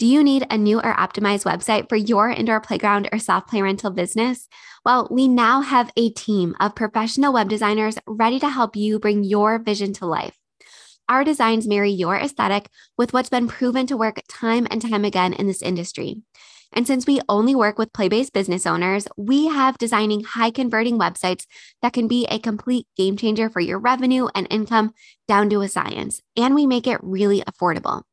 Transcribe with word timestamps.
Do 0.00 0.06
you 0.06 0.24
need 0.24 0.46
a 0.48 0.56
new 0.56 0.78
or 0.78 0.94
optimized 0.94 1.44
website 1.44 1.90
for 1.90 1.96
your 1.96 2.30
indoor 2.30 2.58
playground 2.58 3.10
or 3.12 3.18
soft 3.18 3.50
play 3.50 3.60
rental 3.60 3.90
business? 3.90 4.48
Well, 4.82 5.06
we 5.10 5.28
now 5.28 5.60
have 5.60 5.92
a 5.94 6.08
team 6.08 6.56
of 6.58 6.74
professional 6.74 7.34
web 7.34 7.50
designers 7.50 7.98
ready 8.06 8.40
to 8.40 8.48
help 8.48 8.76
you 8.76 8.98
bring 8.98 9.24
your 9.24 9.58
vision 9.58 9.92
to 9.92 10.06
life. 10.06 10.38
Our 11.10 11.22
designs 11.22 11.68
marry 11.68 11.90
your 11.90 12.16
aesthetic 12.16 12.70
with 12.96 13.12
what's 13.12 13.28
been 13.28 13.46
proven 13.46 13.86
to 13.88 13.96
work 13.98 14.22
time 14.26 14.66
and 14.70 14.80
time 14.80 15.04
again 15.04 15.34
in 15.34 15.46
this 15.46 15.60
industry. 15.60 16.22
And 16.72 16.86
since 16.86 17.06
we 17.06 17.20
only 17.28 17.54
work 17.54 17.78
with 17.78 17.92
play 17.92 18.08
based 18.08 18.32
business 18.32 18.66
owners, 18.66 19.06
we 19.18 19.48
have 19.48 19.76
designing 19.76 20.24
high 20.24 20.50
converting 20.50 20.98
websites 20.98 21.44
that 21.82 21.92
can 21.92 22.08
be 22.08 22.24
a 22.30 22.38
complete 22.38 22.86
game 22.96 23.18
changer 23.18 23.50
for 23.50 23.60
your 23.60 23.78
revenue 23.78 24.28
and 24.34 24.46
income 24.48 24.94
down 25.28 25.50
to 25.50 25.60
a 25.60 25.68
science. 25.68 26.22
And 26.38 26.54
we 26.54 26.66
make 26.66 26.86
it 26.86 27.00
really 27.02 27.42
affordable. 27.42 28.04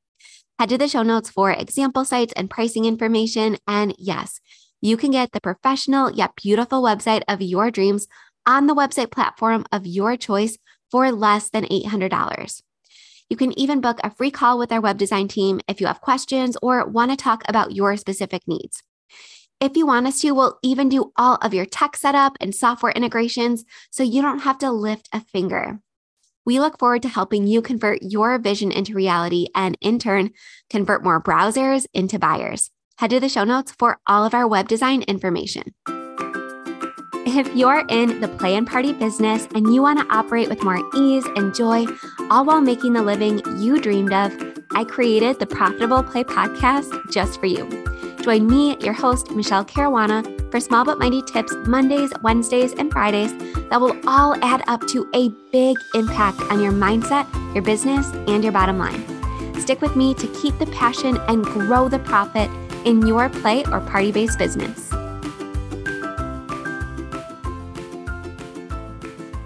Head 0.60 0.70
to 0.70 0.78
the 0.78 0.88
show 0.88 1.04
notes 1.04 1.30
for 1.30 1.52
example 1.52 2.04
sites 2.04 2.34
and 2.36 2.50
pricing 2.50 2.86
information. 2.86 3.58
And 3.68 3.94
yes, 4.00 4.40
you 4.82 4.98
can 4.98 5.12
get 5.12 5.32
the 5.32 5.40
professional 5.40 6.12
yet 6.12 6.32
beautiful 6.36 6.82
website 6.82 7.22
of 7.28 7.44
your 7.44 7.70
dreams 7.70 8.08
on 8.48 8.66
the 8.66 8.74
website 8.74 9.12
platform 9.12 9.66
of 9.72 9.86
your 9.86 10.18
choice 10.18 10.58
for 10.90 11.12
less 11.12 11.50
than 11.50 11.66
$800. 11.66 12.64
You 13.30 13.38
can 13.38 13.58
even 13.60 13.82
book 13.82 14.00
a 14.04 14.10
free 14.10 14.32
call 14.32 14.58
with 14.58 14.72
our 14.72 14.82
web 14.82 14.98
design 14.98 15.28
team 15.28 15.60
if 15.68 15.80
you 15.80 15.86
have 15.86 16.02
questions 16.02 16.58
or 16.64 16.88
want 16.88 17.12
to 17.12 17.18
talk 17.18 17.44
about 17.48 17.74
your 17.74 17.96
specific 17.98 18.42
needs. 18.48 18.82
If 19.60 19.76
you 19.76 19.86
want 19.86 20.08
us 20.08 20.22
to, 20.22 20.32
we'll 20.32 20.58
even 20.64 20.90
do 20.90 21.12
all 21.18 21.36
of 21.42 21.54
your 21.54 21.66
tech 21.66 21.98
setup 21.98 22.38
and 22.40 22.56
software 22.56 22.92
integrations 22.92 23.64
so 23.92 24.02
you 24.02 24.22
don't 24.22 24.40
have 24.40 24.58
to 24.60 24.72
lift 24.72 25.10
a 25.14 25.20
finger. 25.20 25.82
We 26.48 26.62
look 26.62 26.80
forward 26.80 27.02
to 27.02 27.10
helping 27.10 27.46
you 27.46 27.62
convert 27.62 28.02
your 28.02 28.40
vision 28.40 28.72
into 28.72 28.94
reality 28.94 29.48
and, 29.54 29.78
in 29.82 30.00
turn, 30.00 30.32
convert 30.70 31.04
more 31.04 31.22
browsers 31.22 31.88
into 31.94 32.20
buyers. 32.20 32.72
Head 33.00 33.10
to 33.10 33.20
the 33.20 33.28
show 33.28 33.44
notes 33.44 33.74
for 33.78 34.00
all 34.08 34.24
of 34.24 34.34
our 34.34 34.48
web 34.48 34.70
design 34.70 35.02
information. 35.02 35.74
If 37.26 37.54
you're 37.54 37.86
in 37.90 38.22
the 38.22 38.30
play 38.30 38.56
and 38.56 38.66
party 38.66 38.94
business 38.94 39.46
and 39.54 39.74
you 39.74 39.82
want 39.82 40.00
to 40.00 40.16
operate 40.16 40.48
with 40.48 40.64
more 40.64 40.82
ease 40.96 41.26
and 41.36 41.54
joy, 41.54 41.86
all 42.32 42.46
while 42.46 42.62
making 42.62 42.94
the 42.94 43.04
living 43.04 43.42
you 43.62 43.82
dreamed 43.82 44.14
of, 44.14 44.34
I 44.72 44.86
created 44.86 45.40
the 45.40 45.48
Profitable 45.48 46.02
Play 46.02 46.24
podcast 46.24 47.12
just 47.12 47.42
for 47.42 47.48
you. 47.48 47.68
Join 48.28 48.46
me, 48.46 48.76
your 48.82 48.92
host, 48.92 49.32
Michele 49.32 49.64
Caruana, 49.64 50.52
for 50.52 50.60
small 50.60 50.84
but 50.84 51.00
mighty 51.00 51.22
tips 51.22 51.56
Mondays, 51.66 52.12
Wednesdays, 52.24 52.74
and 52.74 52.92
Fridays 52.92 53.32
that 53.70 53.80
will 53.80 53.96
all 54.06 54.36
add 54.44 54.66
up 54.68 54.86
to 54.88 55.10
a 55.14 55.30
big 55.54 55.78
impact 55.96 56.42
on 56.52 56.62
your 56.62 56.74
mindset, 56.74 57.26
your 57.54 57.64
business, 57.64 58.12
and 58.28 58.44
your 58.44 58.52
bottom 58.52 58.78
line. 58.78 59.02
Stick 59.62 59.80
with 59.80 59.96
me 59.96 60.14
to 60.16 60.28
keep 60.42 60.60
the 60.60 60.66
passion 60.66 61.16
and 61.30 61.46
grow 61.46 61.88
the 61.88 62.00
profit 62.00 62.52
in 62.86 63.08
your 63.08 63.30
play 63.30 63.64
or 63.72 63.80
party 63.80 64.12
based 64.12 64.38
business. 64.38 64.92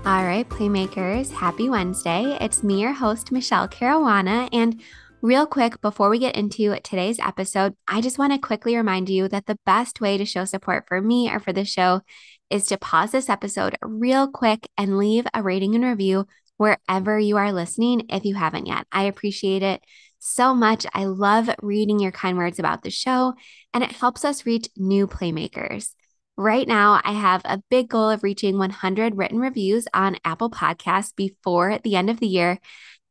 All 0.03 0.25
right, 0.25 0.49
Playmakers, 0.49 1.31
happy 1.31 1.69
Wednesday. 1.69 2.35
It's 2.41 2.63
me, 2.63 2.81
your 2.81 2.93
host, 2.93 3.31
Michele 3.31 3.67
Caruana. 3.67 4.49
And 4.51 4.81
real 5.21 5.45
quick, 5.45 5.79
before 5.81 6.09
we 6.09 6.19
get 6.19 6.35
into 6.35 6.75
today's 6.83 7.19
episode, 7.19 7.75
I 7.87 8.01
just 8.01 8.17
want 8.17 8.33
to 8.33 8.39
quickly 8.39 8.75
remind 8.75 9.09
you 9.09 9.27
that 9.27 9.45
the 9.45 9.59
best 9.65 10.01
way 10.01 10.17
to 10.17 10.25
show 10.25 10.45
support 10.45 10.85
for 10.87 11.01
me 11.01 11.29
or 11.31 11.39
for 11.39 11.53
the 11.53 11.65
show 11.65 12.01
is 12.49 12.67
to 12.67 12.77
pause 12.77 13.11
this 13.11 13.29
episode 13.29 13.77
real 13.81 14.27
quick 14.27 14.67
and 14.77 14.97
leave 14.97 15.25
a 15.33 15.43
rating 15.43 15.75
and 15.75 15.83
review 15.83 16.25
wherever 16.57 17.17
you 17.17 17.37
are 17.37 17.53
listening 17.53 18.07
if 18.09 18.25
you 18.25 18.35
haven't 18.35 18.65
yet. 18.65 18.85
I 18.91 19.03
appreciate 19.03 19.63
it 19.63 19.83
so 20.19 20.53
much. 20.53 20.85
I 20.93 21.05
love 21.05 21.49
reading 21.61 21.99
your 21.99 22.11
kind 22.11 22.37
words 22.37 22.59
about 22.59 22.83
the 22.83 22.91
show, 22.91 23.33
and 23.73 23.83
it 23.83 23.91
helps 23.91 24.25
us 24.25 24.45
reach 24.45 24.69
new 24.75 25.07
playmakers. 25.07 25.93
Right 26.37 26.67
now, 26.67 27.01
I 27.03 27.11
have 27.13 27.41
a 27.45 27.61
big 27.69 27.89
goal 27.89 28.09
of 28.09 28.23
reaching 28.23 28.57
100 28.57 29.17
written 29.17 29.39
reviews 29.39 29.87
on 29.93 30.17
Apple 30.25 30.49
Podcasts 30.49 31.15
before 31.15 31.79
the 31.83 31.95
end 31.95 32.09
of 32.09 32.19
the 32.19 32.27
year. 32.27 32.59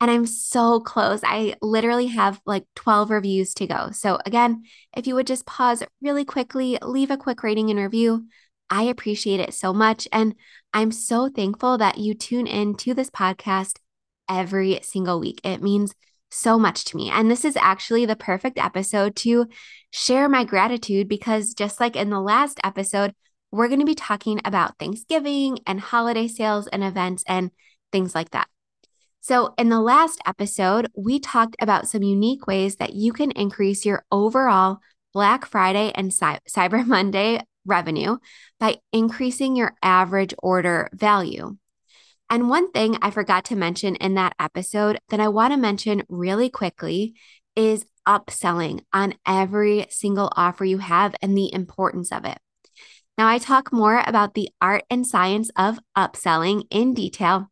And 0.00 0.10
I'm 0.10 0.24
so 0.26 0.80
close. 0.80 1.20
I 1.22 1.56
literally 1.60 2.06
have 2.06 2.40
like 2.46 2.64
12 2.74 3.10
reviews 3.10 3.52
to 3.54 3.66
go. 3.66 3.90
So, 3.92 4.18
again, 4.24 4.62
if 4.96 5.06
you 5.06 5.14
would 5.14 5.26
just 5.26 5.44
pause 5.44 5.82
really 6.00 6.24
quickly, 6.24 6.78
leave 6.82 7.10
a 7.10 7.18
quick 7.18 7.42
rating 7.42 7.68
and 7.70 7.78
review, 7.78 8.26
I 8.70 8.84
appreciate 8.84 9.40
it 9.40 9.52
so 9.52 9.72
much. 9.74 10.08
And 10.12 10.34
I'm 10.72 10.92
so 10.92 11.28
thankful 11.28 11.76
that 11.78 11.98
you 11.98 12.14
tune 12.14 12.46
in 12.46 12.76
to 12.76 12.94
this 12.94 13.10
podcast 13.10 13.78
every 14.28 14.80
single 14.82 15.20
week. 15.20 15.40
It 15.44 15.62
means 15.62 15.94
so 16.30 16.58
much 16.58 16.84
to 16.86 16.96
me. 16.96 17.10
And 17.10 17.30
this 17.30 17.44
is 17.44 17.56
actually 17.56 18.06
the 18.06 18.16
perfect 18.16 18.58
episode 18.58 19.16
to 19.16 19.48
share 19.90 20.28
my 20.28 20.44
gratitude 20.44 21.08
because 21.08 21.54
just 21.54 21.80
like 21.80 21.96
in 21.96 22.10
the 22.10 22.20
last 22.20 22.60
episode, 22.62 23.12
we're 23.50 23.68
going 23.68 23.80
to 23.80 23.86
be 23.86 23.96
talking 23.96 24.40
about 24.44 24.78
Thanksgiving 24.78 25.58
and 25.66 25.80
holiday 25.80 26.28
sales 26.28 26.68
and 26.68 26.84
events 26.84 27.24
and 27.26 27.50
things 27.90 28.14
like 28.14 28.30
that. 28.30 28.48
So, 29.22 29.52
in 29.58 29.68
the 29.68 29.80
last 29.80 30.20
episode, 30.24 30.90
we 30.96 31.20
talked 31.20 31.56
about 31.60 31.88
some 31.88 32.02
unique 32.02 32.46
ways 32.46 32.76
that 32.76 32.94
you 32.94 33.12
can 33.12 33.30
increase 33.32 33.84
your 33.84 34.04
overall 34.10 34.78
Black 35.12 35.44
Friday 35.44 35.92
and 35.94 36.10
Cyber 36.48 36.86
Monday 36.86 37.42
revenue 37.66 38.16
by 38.58 38.78
increasing 38.92 39.56
your 39.56 39.74
average 39.82 40.34
order 40.42 40.88
value. 40.94 41.56
And 42.30 42.48
one 42.48 42.70
thing 42.70 42.96
I 43.02 43.10
forgot 43.10 43.44
to 43.46 43.56
mention 43.56 43.96
in 43.96 44.14
that 44.14 44.34
episode 44.38 44.98
that 45.10 45.20
I 45.20 45.28
want 45.28 45.52
to 45.52 45.58
mention 45.58 46.04
really 46.08 46.48
quickly 46.48 47.14
is 47.56 47.84
upselling 48.08 48.84
on 48.92 49.14
every 49.26 49.86
single 49.90 50.32
offer 50.34 50.64
you 50.64 50.78
have 50.78 51.14
and 51.20 51.36
the 51.36 51.52
importance 51.52 52.10
of 52.10 52.24
it. 52.24 52.38
Now, 53.18 53.28
I 53.28 53.38
talk 53.38 53.70
more 53.70 54.02
about 54.06 54.32
the 54.32 54.48
art 54.62 54.84
and 54.88 55.06
science 55.06 55.50
of 55.56 55.78
upselling 55.94 56.62
in 56.70 56.94
detail 56.94 57.49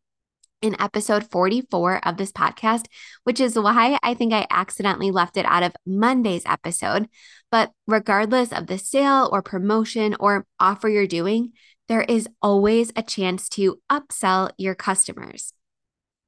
in 0.61 0.79
episode 0.81 1.29
44 1.29 2.05
of 2.07 2.17
this 2.17 2.31
podcast, 2.31 2.85
which 3.23 3.39
is 3.39 3.57
why 3.57 3.97
I 4.03 4.13
think 4.13 4.33
I 4.33 4.47
accidentally 4.49 5.11
left 5.11 5.37
it 5.37 5.45
out 5.45 5.63
of 5.63 5.75
Monday's 5.85 6.43
episode. 6.45 7.07
But 7.51 7.71
regardless 7.87 8.51
of 8.51 8.67
the 8.67 8.77
sale 8.77 9.29
or 9.31 9.41
promotion 9.41 10.15
or 10.19 10.45
offer 10.59 10.89
you're 10.89 11.07
doing, 11.07 11.53
there 11.87 12.01
is 12.01 12.27
always 12.41 12.91
a 12.95 13.03
chance 13.03 13.49
to 13.49 13.79
upsell 13.89 14.51
your 14.57 14.75
customers. 14.75 15.53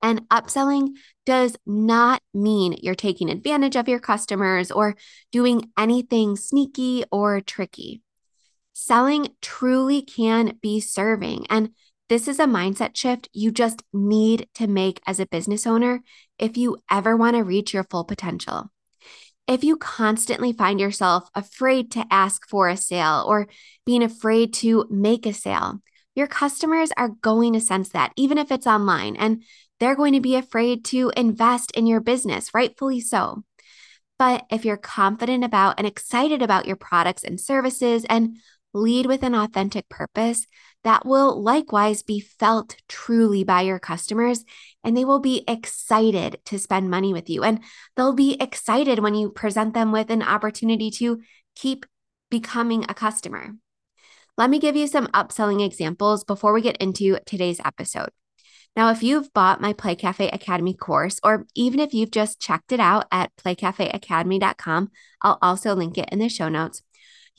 And 0.01 0.27
upselling 0.29 0.95
does 1.25 1.55
not 1.65 2.23
mean 2.33 2.75
you're 2.81 2.95
taking 2.95 3.29
advantage 3.29 3.75
of 3.75 3.87
your 3.87 3.99
customers 3.99 4.71
or 4.71 4.95
doing 5.31 5.69
anything 5.77 6.35
sneaky 6.35 7.03
or 7.11 7.39
tricky. 7.39 8.01
Selling 8.73 9.27
truly 9.41 10.01
can 10.01 10.57
be 10.61 10.79
serving. 10.79 11.45
And 11.49 11.71
this 12.11 12.27
is 12.27 12.39
a 12.39 12.45
mindset 12.45 12.93
shift 12.93 13.29
you 13.31 13.51
just 13.51 13.83
need 13.93 14.45
to 14.53 14.67
make 14.67 14.99
as 15.07 15.21
a 15.21 15.25
business 15.25 15.65
owner 15.65 16.03
if 16.37 16.57
you 16.57 16.77
ever 16.91 17.15
want 17.15 17.37
to 17.37 17.41
reach 17.41 17.73
your 17.73 17.85
full 17.85 18.03
potential. 18.03 18.69
If 19.47 19.63
you 19.63 19.77
constantly 19.77 20.51
find 20.51 20.77
yourself 20.77 21.29
afraid 21.33 21.89
to 21.91 22.05
ask 22.11 22.45
for 22.49 22.67
a 22.67 22.75
sale 22.75 23.23
or 23.25 23.47
being 23.85 24.03
afraid 24.03 24.53
to 24.55 24.85
make 24.89 25.25
a 25.25 25.31
sale, 25.31 25.81
your 26.13 26.27
customers 26.27 26.89
are 26.97 27.15
going 27.21 27.53
to 27.53 27.61
sense 27.61 27.87
that, 27.91 28.11
even 28.17 28.37
if 28.37 28.51
it's 28.51 28.67
online, 28.67 29.15
and 29.15 29.41
they're 29.79 29.95
going 29.95 30.11
to 30.11 30.19
be 30.19 30.35
afraid 30.35 30.83
to 30.87 31.13
invest 31.15 31.71
in 31.71 31.87
your 31.87 32.01
business, 32.01 32.53
rightfully 32.53 32.99
so. 32.99 33.45
But 34.19 34.45
if 34.51 34.65
you're 34.65 34.75
confident 34.75 35.45
about 35.45 35.75
and 35.77 35.87
excited 35.87 36.41
about 36.41 36.65
your 36.65 36.75
products 36.75 37.23
and 37.23 37.39
services 37.39 38.03
and 38.09 38.35
lead 38.73 39.05
with 39.05 39.23
an 39.23 39.35
authentic 39.35 39.89
purpose, 39.89 40.47
that 40.83 41.05
will 41.05 41.41
likewise 41.41 42.01
be 42.01 42.19
felt 42.19 42.75
truly 42.87 43.43
by 43.43 43.61
your 43.61 43.79
customers 43.79 44.43
and 44.83 44.97
they 44.97 45.05
will 45.05 45.19
be 45.19 45.43
excited 45.47 46.39
to 46.45 46.57
spend 46.57 46.89
money 46.89 47.13
with 47.13 47.29
you. 47.29 47.43
And 47.43 47.59
they'll 47.95 48.13
be 48.13 48.37
excited 48.39 48.99
when 48.99 49.13
you 49.13 49.29
present 49.29 49.73
them 49.73 49.91
with 49.91 50.09
an 50.09 50.23
opportunity 50.23 50.89
to 50.91 51.21
keep 51.55 51.85
becoming 52.29 52.85
a 52.87 52.93
customer. 52.93 53.51
Let 54.37 54.49
me 54.49 54.59
give 54.59 54.75
you 54.75 54.87
some 54.87 55.07
upselling 55.07 55.63
examples 55.63 56.23
before 56.23 56.53
we 56.53 56.61
get 56.61 56.77
into 56.77 57.19
today's 57.25 57.59
episode. 57.63 58.09
Now, 58.75 58.89
if 58.89 59.03
you've 59.03 59.33
bought 59.33 59.59
my 59.59 59.73
Play 59.73 59.95
Cafe 59.95 60.29
Academy 60.29 60.73
course, 60.73 61.19
or 61.23 61.45
even 61.53 61.81
if 61.81 61.93
you've 61.93 62.09
just 62.09 62.39
checked 62.39 62.71
it 62.71 62.79
out 62.79 63.05
at 63.11 63.35
playcafeacademy.com, 63.35 64.89
I'll 65.21 65.37
also 65.41 65.75
link 65.75 65.97
it 65.97 66.07
in 66.09 66.19
the 66.19 66.29
show 66.29 66.47
notes 66.47 66.81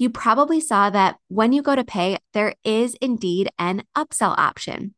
you 0.02 0.10
probably 0.10 0.60
saw 0.60 0.90
that 0.90 1.16
when 1.28 1.52
you 1.52 1.62
go 1.62 1.76
to 1.76 1.84
pay, 1.84 2.19
there 2.34 2.56
is 2.64 2.96
indeed 3.00 3.49
an 3.56 3.84
upsell 3.96 4.37
option. 4.37 4.94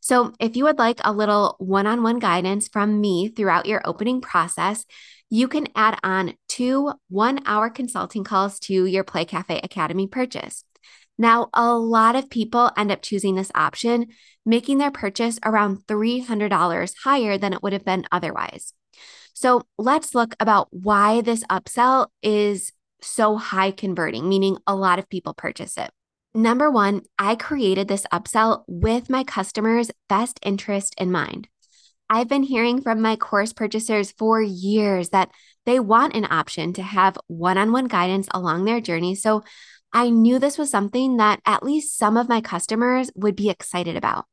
So, 0.00 0.32
if 0.40 0.56
you 0.56 0.64
would 0.64 0.78
like 0.78 0.98
a 1.04 1.12
little 1.12 1.56
one 1.58 1.86
on 1.86 2.02
one 2.02 2.18
guidance 2.18 2.66
from 2.66 2.98
me 2.98 3.28
throughout 3.28 3.66
your 3.66 3.82
opening 3.84 4.22
process, 4.22 4.86
you 5.28 5.46
can 5.46 5.66
add 5.76 5.98
on 6.02 6.34
two 6.48 6.92
one 7.10 7.40
hour 7.44 7.68
consulting 7.68 8.24
calls 8.24 8.58
to 8.60 8.86
your 8.86 9.04
Play 9.04 9.26
Cafe 9.26 9.60
Academy 9.62 10.06
purchase. 10.06 10.64
Now, 11.18 11.50
a 11.52 11.74
lot 11.74 12.16
of 12.16 12.30
people 12.30 12.70
end 12.78 12.90
up 12.90 13.02
choosing 13.02 13.34
this 13.34 13.52
option, 13.54 14.06
making 14.46 14.78
their 14.78 14.90
purchase 14.90 15.38
around 15.44 15.86
$300 15.86 16.94
higher 17.04 17.36
than 17.36 17.52
it 17.52 17.62
would 17.62 17.74
have 17.74 17.84
been 17.84 18.06
otherwise. 18.10 18.72
So 19.34 19.64
let's 19.76 20.14
look 20.14 20.34
about 20.40 20.68
why 20.70 21.20
this 21.20 21.44
upsell 21.44 22.06
is 22.22 22.72
so 23.00 23.36
high 23.36 23.70
converting, 23.70 24.28
meaning 24.28 24.58
a 24.66 24.74
lot 24.74 24.98
of 24.98 25.08
people 25.08 25.34
purchase 25.34 25.76
it. 25.76 25.90
Number 26.34 26.70
one, 26.70 27.02
I 27.18 27.34
created 27.34 27.88
this 27.88 28.06
upsell 28.12 28.64
with 28.68 29.08
my 29.08 29.24
customers' 29.24 29.90
best 30.08 30.38
interest 30.42 30.94
in 30.98 31.10
mind. 31.10 31.48
I've 32.08 32.28
been 32.28 32.42
hearing 32.42 32.82
from 32.82 33.00
my 33.00 33.16
course 33.16 33.52
purchasers 33.52 34.12
for 34.12 34.40
years 34.40 35.08
that 35.08 35.30
they 35.64 35.80
want 35.80 36.14
an 36.14 36.26
option 36.30 36.72
to 36.74 36.82
have 36.82 37.18
one 37.26 37.58
on 37.58 37.72
one 37.72 37.86
guidance 37.86 38.28
along 38.32 38.64
their 38.64 38.80
journey. 38.80 39.14
So 39.14 39.42
I 39.92 40.10
knew 40.10 40.38
this 40.38 40.58
was 40.58 40.70
something 40.70 41.16
that 41.16 41.40
at 41.46 41.62
least 41.62 41.96
some 41.96 42.16
of 42.16 42.28
my 42.28 42.40
customers 42.40 43.10
would 43.14 43.34
be 43.34 43.50
excited 43.50 43.96
about. 43.96 44.26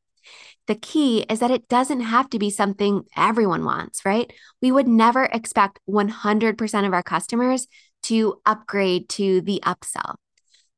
The 0.68 0.76
key 0.76 1.26
is 1.30 1.40
that 1.40 1.52
it 1.52 1.68
doesn't 1.68 2.02
have 2.02 2.30
to 2.30 2.40
be 2.40 2.50
something 2.50 3.04
everyone 3.18 3.66
wants, 3.66 4.06
right? 4.06 4.32
We 4.62 4.72
would 4.72 4.88
never 4.88 5.24
expect 5.24 5.80
100% 5.90 6.86
of 6.86 6.94
our 6.94 7.04
customers 7.04 7.68
to 8.04 8.42
upgrade 8.46 9.10
to 9.10 9.42
the 9.42 9.62
upsell. 9.66 10.16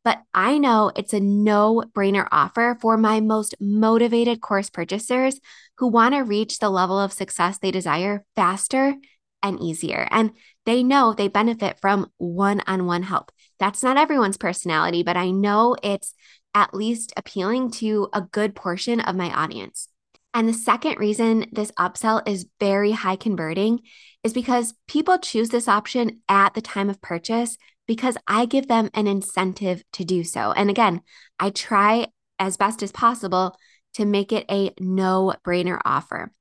But 0.04 0.22
I 0.34 0.60
know 0.60 0.92
it's 0.96 1.14
a 1.14 1.20
no 1.20 1.84
brainer 1.94 2.28
offer 2.32 2.78
for 2.80 2.96
my 2.96 3.20
most 3.22 3.56
motivated 3.60 4.40
course 4.40 4.70
purchasers 4.70 5.40
who 5.78 5.88
want 5.88 6.14
to 6.14 6.22
reach 6.22 6.60
the 6.60 6.70
level 6.70 7.00
of 7.00 7.12
success 7.12 7.58
they 7.58 7.72
desire 7.72 8.24
faster 8.36 8.96
and 9.42 9.60
easier. 9.60 10.08
And 10.12 10.32
they 10.66 10.84
know 10.84 11.14
they 11.14 11.28
benefit 11.28 11.80
from 11.82 12.12
one 12.18 12.62
on 12.68 12.86
one 12.86 13.04
help. 13.04 13.32
That's 13.60 13.82
not 13.82 13.98
everyone's 13.98 14.38
personality, 14.38 15.02
but 15.02 15.18
I 15.18 15.32
know 15.32 15.76
it's 15.82 16.14
at 16.54 16.74
least 16.74 17.14
appealing 17.18 17.72
to 17.72 18.10
a 18.14 18.22
good 18.22 18.56
portion 18.56 19.00
of 19.00 19.16
my 19.16 19.32
audience. 19.32 19.88
And 20.36 20.50
the 20.50 20.54
second 20.54 21.00
reason 21.00 21.46
this 21.54 21.72
upsell 21.80 22.22
is 22.28 22.46
very 22.60 22.92
high 22.92 23.16
converting 23.16 23.80
is 24.22 24.34
because 24.34 24.74
people 24.86 25.18
choose 25.18 25.48
this 25.48 25.70
option 25.70 26.20
at 26.28 26.54
the 26.54 26.62
time 26.62 26.90
of 26.90 27.02
purchase 27.02 27.58
because 27.88 28.18
I 28.28 28.46
give 28.46 28.68
them 28.68 28.90
an 28.94 29.08
incentive 29.08 29.82
to 29.94 30.04
do 30.04 30.26
so. 30.26 30.52
And 30.52 30.70
again, 30.70 31.02
I 31.40 31.52
try 31.52 32.08
as 32.38 32.58
best 32.58 32.84
as 32.84 32.92
possible 32.92 33.56
to 33.94 34.04
make 34.04 34.34
it 34.34 34.46
a 34.52 34.74
no 34.78 35.34
brainer 35.48 35.80
offer. 35.86 36.34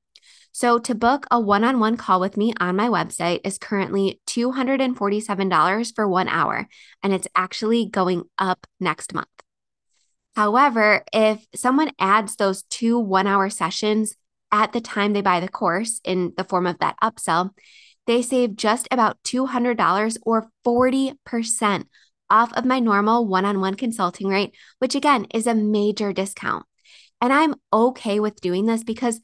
So, 0.51 0.77
to 0.79 0.93
book 0.95 1.25
a 1.31 1.39
one 1.39 1.63
on 1.63 1.79
one 1.79 1.95
call 1.95 2.19
with 2.19 2.35
me 2.35 2.53
on 2.59 2.75
my 2.75 2.89
website 2.89 3.41
is 3.45 3.57
currently 3.57 4.21
$247 4.27 5.95
for 5.95 6.07
one 6.07 6.27
hour, 6.27 6.67
and 7.01 7.13
it's 7.13 7.27
actually 7.35 7.87
going 7.87 8.23
up 8.37 8.67
next 8.79 9.13
month. 9.13 9.34
However, 10.35 11.03
if 11.13 11.45
someone 11.55 11.91
adds 11.99 12.35
those 12.35 12.63
two 12.63 12.99
one 12.99 13.27
hour 13.27 13.49
sessions 13.49 14.15
at 14.51 14.73
the 14.73 14.81
time 14.81 15.13
they 15.13 15.21
buy 15.21 15.39
the 15.39 15.47
course 15.47 16.01
in 16.03 16.33
the 16.37 16.43
form 16.43 16.67
of 16.67 16.79
that 16.79 16.97
upsell, 17.01 17.51
they 18.05 18.21
save 18.21 18.55
just 18.55 18.87
about 18.91 19.21
$200 19.23 20.17
or 20.23 20.47
40% 20.65 21.85
off 22.29 22.53
of 22.53 22.65
my 22.65 22.79
normal 22.79 23.25
one 23.27 23.45
on 23.45 23.59
one 23.59 23.75
consulting 23.75 24.27
rate, 24.27 24.55
which 24.79 24.95
again 24.95 25.25
is 25.33 25.47
a 25.47 25.55
major 25.55 26.11
discount. 26.11 26.65
And 27.21 27.31
I'm 27.31 27.55
okay 27.71 28.19
with 28.19 28.41
doing 28.41 28.65
this 28.65 28.83
because 28.83 29.21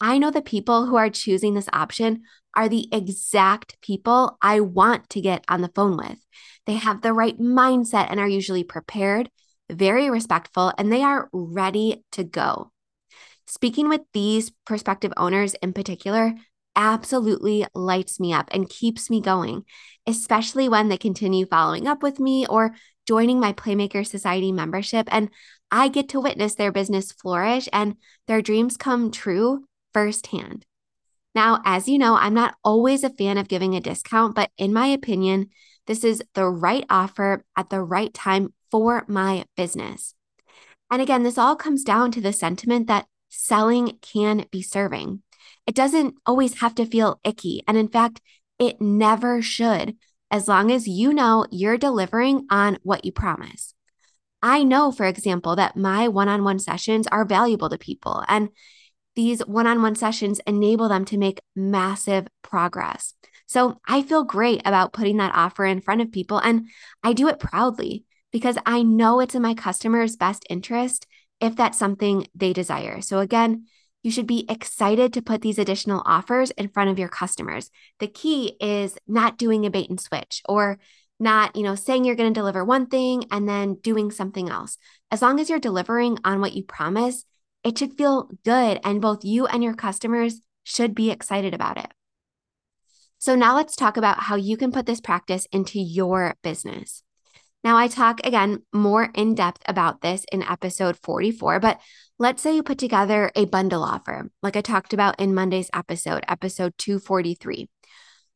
I 0.00 0.18
know 0.18 0.30
the 0.30 0.42
people 0.42 0.86
who 0.86 0.96
are 0.96 1.10
choosing 1.10 1.54
this 1.54 1.68
option 1.72 2.22
are 2.56 2.68
the 2.68 2.88
exact 2.92 3.80
people 3.80 4.38
I 4.40 4.60
want 4.60 5.08
to 5.10 5.20
get 5.20 5.44
on 5.48 5.60
the 5.60 5.70
phone 5.74 5.96
with. 5.96 6.18
They 6.66 6.74
have 6.74 7.02
the 7.02 7.12
right 7.12 7.38
mindset 7.38 8.06
and 8.10 8.18
are 8.18 8.28
usually 8.28 8.64
prepared, 8.64 9.30
very 9.70 10.10
respectful, 10.10 10.72
and 10.78 10.92
they 10.92 11.02
are 11.02 11.28
ready 11.32 12.04
to 12.12 12.24
go. 12.24 12.70
Speaking 13.46 13.88
with 13.88 14.02
these 14.12 14.50
prospective 14.64 15.12
owners 15.16 15.54
in 15.54 15.72
particular 15.72 16.34
absolutely 16.76 17.64
lights 17.74 18.18
me 18.18 18.32
up 18.32 18.48
and 18.50 18.68
keeps 18.68 19.08
me 19.08 19.20
going, 19.20 19.64
especially 20.06 20.68
when 20.68 20.88
they 20.88 20.96
continue 20.96 21.46
following 21.46 21.86
up 21.86 22.02
with 22.02 22.18
me 22.18 22.46
or 22.46 22.74
joining 23.06 23.38
my 23.38 23.52
Playmaker 23.52 24.06
Society 24.06 24.50
membership. 24.50 25.06
And 25.10 25.30
I 25.70 25.88
get 25.88 26.08
to 26.10 26.20
witness 26.20 26.54
their 26.54 26.72
business 26.72 27.12
flourish 27.12 27.68
and 27.72 27.96
their 28.26 28.42
dreams 28.42 28.76
come 28.76 29.10
true 29.10 29.64
firsthand. 29.92 30.64
Now, 31.34 31.60
as 31.64 31.88
you 31.88 31.98
know, 31.98 32.16
I'm 32.16 32.34
not 32.34 32.54
always 32.64 33.02
a 33.04 33.10
fan 33.10 33.38
of 33.38 33.48
giving 33.48 33.74
a 33.74 33.80
discount, 33.80 34.34
but 34.34 34.50
in 34.56 34.72
my 34.72 34.86
opinion, 34.86 35.50
this 35.86 36.04
is 36.04 36.22
the 36.34 36.46
right 36.46 36.84
offer 36.88 37.44
at 37.56 37.70
the 37.70 37.82
right 37.82 38.12
time 38.14 38.52
for 38.74 39.04
my 39.06 39.44
business. 39.56 40.16
And 40.90 41.00
again, 41.00 41.22
this 41.22 41.38
all 41.38 41.54
comes 41.54 41.84
down 41.84 42.10
to 42.10 42.20
the 42.20 42.32
sentiment 42.32 42.88
that 42.88 43.06
selling 43.28 43.98
can 44.02 44.46
be 44.50 44.62
serving. 44.62 45.22
It 45.64 45.76
doesn't 45.76 46.16
always 46.26 46.58
have 46.58 46.74
to 46.74 46.84
feel 46.84 47.20
icky. 47.22 47.62
And 47.68 47.76
in 47.76 47.86
fact, 47.86 48.20
it 48.58 48.80
never 48.80 49.40
should, 49.40 49.96
as 50.28 50.48
long 50.48 50.72
as 50.72 50.88
you 50.88 51.12
know 51.12 51.46
you're 51.52 51.78
delivering 51.78 52.48
on 52.50 52.78
what 52.82 53.04
you 53.04 53.12
promise. 53.12 53.74
I 54.42 54.64
know, 54.64 54.90
for 54.90 55.06
example, 55.06 55.54
that 55.54 55.76
my 55.76 56.08
one 56.08 56.28
on 56.28 56.42
one 56.42 56.58
sessions 56.58 57.06
are 57.06 57.24
valuable 57.24 57.68
to 57.68 57.78
people. 57.78 58.24
And 58.26 58.48
these 59.14 59.38
one 59.46 59.68
on 59.68 59.82
one 59.82 59.94
sessions 59.94 60.40
enable 60.48 60.88
them 60.88 61.04
to 61.04 61.16
make 61.16 61.40
massive 61.54 62.26
progress. 62.42 63.14
So 63.46 63.80
I 63.86 64.02
feel 64.02 64.24
great 64.24 64.62
about 64.64 64.92
putting 64.92 65.18
that 65.18 65.36
offer 65.36 65.64
in 65.64 65.80
front 65.80 66.00
of 66.00 66.10
people. 66.10 66.38
And 66.38 66.66
I 67.04 67.12
do 67.12 67.28
it 67.28 67.38
proudly 67.38 68.04
because 68.34 68.58
I 68.66 68.82
know 68.82 69.20
it's 69.20 69.36
in 69.36 69.42
my 69.42 69.54
customers' 69.54 70.16
best 70.16 70.44
interest 70.50 71.06
if 71.40 71.54
that's 71.54 71.78
something 71.78 72.26
they 72.34 72.52
desire. 72.52 73.00
So 73.00 73.20
again, 73.20 73.66
you 74.02 74.10
should 74.10 74.26
be 74.26 74.44
excited 74.48 75.12
to 75.12 75.22
put 75.22 75.40
these 75.40 75.56
additional 75.56 76.02
offers 76.04 76.50
in 76.50 76.66
front 76.66 76.90
of 76.90 76.98
your 76.98 77.08
customers. 77.08 77.70
The 78.00 78.08
key 78.08 78.56
is 78.60 78.98
not 79.06 79.38
doing 79.38 79.64
a 79.64 79.70
bait 79.70 79.88
and 79.88 80.00
switch 80.00 80.42
or 80.48 80.80
not, 81.20 81.54
you 81.54 81.62
know, 81.62 81.76
saying 81.76 82.04
you're 82.04 82.16
going 82.16 82.34
to 82.34 82.38
deliver 82.38 82.64
one 82.64 82.86
thing 82.86 83.24
and 83.30 83.48
then 83.48 83.76
doing 83.76 84.10
something 84.10 84.48
else. 84.48 84.78
As 85.12 85.22
long 85.22 85.38
as 85.38 85.48
you're 85.48 85.60
delivering 85.60 86.18
on 86.24 86.40
what 86.40 86.54
you 86.54 86.64
promise, 86.64 87.24
it 87.62 87.78
should 87.78 87.96
feel 87.96 88.28
good, 88.44 88.80
and 88.82 89.00
both 89.00 89.24
you 89.24 89.46
and 89.46 89.62
your 89.62 89.74
customers 89.74 90.40
should 90.64 90.92
be 90.92 91.12
excited 91.12 91.54
about 91.54 91.78
it. 91.78 91.92
So, 93.18 93.36
now 93.36 93.54
let's 93.54 93.76
talk 93.76 93.96
about 93.96 94.24
how 94.24 94.34
you 94.34 94.56
can 94.56 94.72
put 94.72 94.86
this 94.86 95.00
practice 95.00 95.46
into 95.52 95.78
your 95.78 96.34
business. 96.42 97.04
Now, 97.64 97.78
I 97.78 97.88
talk 97.88 98.20
again 98.24 98.62
more 98.74 99.08
in 99.14 99.34
depth 99.34 99.62
about 99.66 100.02
this 100.02 100.26
in 100.30 100.42
episode 100.42 100.98
44, 101.02 101.60
but 101.60 101.80
let's 102.18 102.42
say 102.42 102.54
you 102.54 102.62
put 102.62 102.76
together 102.76 103.32
a 103.34 103.46
bundle 103.46 103.82
offer, 103.82 104.30
like 104.42 104.54
I 104.54 104.60
talked 104.60 104.92
about 104.92 105.18
in 105.18 105.34
Monday's 105.34 105.70
episode, 105.72 106.24
episode 106.28 106.74
243, 106.76 107.70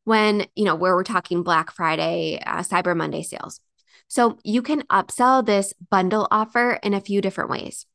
when, 0.03 0.47
you 0.55 0.65
know, 0.65 0.73
where 0.73 0.95
we're 0.95 1.03
talking 1.03 1.43
Black 1.43 1.71
Friday, 1.71 2.41
uh, 2.43 2.63
Cyber 2.63 2.97
Monday 2.97 3.21
sales. 3.21 3.61
So, 4.07 4.39
you 4.43 4.63
can 4.63 4.81
upsell 4.87 5.45
this 5.45 5.75
bundle 5.91 6.27
offer 6.31 6.79
in 6.81 6.95
a 6.95 7.01
few 7.01 7.21
different 7.21 7.51
ways. 7.51 7.85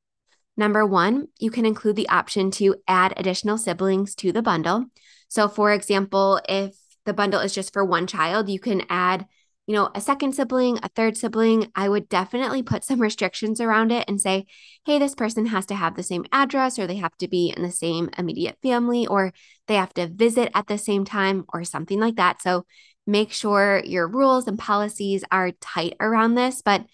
Number 0.57 0.87
one, 0.87 1.26
you 1.41 1.50
can 1.50 1.67
include 1.67 1.97
the 1.97 2.09
option 2.11 2.53
to 2.53 2.76
add 2.87 3.12
additional 3.17 3.59
siblings 3.59 4.14
to 4.17 4.31
the 4.31 4.43
bundle. 4.43 4.87
So, 5.26 5.49
for 5.49 5.73
example, 5.73 6.41
if 6.49 6.76
the 7.07 7.12
bundle 7.12 7.41
is 7.41 7.53
just 7.53 7.73
for 7.73 7.85
one 7.85 8.07
child, 8.07 8.49
you 8.49 8.61
can 8.61 8.85
add, 8.88 9.26
you 9.66 9.75
know, 9.75 9.90
a 9.94 10.00
second 10.00 10.35
sibling, 10.35 10.78
a 10.83 10.88
third 10.88 11.16
sibling. 11.16 11.71
I 11.75 11.88
would 11.88 12.09
definitely 12.09 12.62
put 12.62 12.85
some 12.85 13.00
restrictions 13.00 13.61
around 13.61 13.92
it 13.92 14.04
and 14.09 14.21
say, 14.21 14.47
hey, 14.85 14.99
this 14.99 15.14
person 15.14 15.47
has 15.47 15.66
to 15.66 15.75
have 15.75 15.97
the 15.97 16.02
same 16.02 16.25
address, 16.33 16.78
or 16.78 16.87
they 16.87 16.97
have 16.97 17.16
to 17.18 17.28
be 17.28 17.52
in 17.56 17.62
the 17.62 17.71
same 17.71 18.11
immediate 18.18 18.59
family, 18.62 19.06
or 19.06 19.33
they 19.66 19.76
have 19.76 19.94
to 19.94 20.09
visit 20.09 20.50
at 20.54 20.66
the 20.66 20.78
same 20.78 21.04
time, 21.04 21.44
or 21.52 21.64
something 21.64 22.00
like 22.00 22.16
that. 22.16 22.42
So, 22.42 22.66
make 23.06 23.33
sure 23.33 23.83
your 23.85 24.09
rules 24.09 24.47
and 24.47 24.59
policies 24.59 25.25
are 25.30 25.50
tight 25.61 25.94
around 26.00 26.35
this. 26.35 26.62
But 26.62 26.87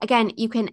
again, 0.00 0.32
you 0.36 0.48
can 0.48 0.70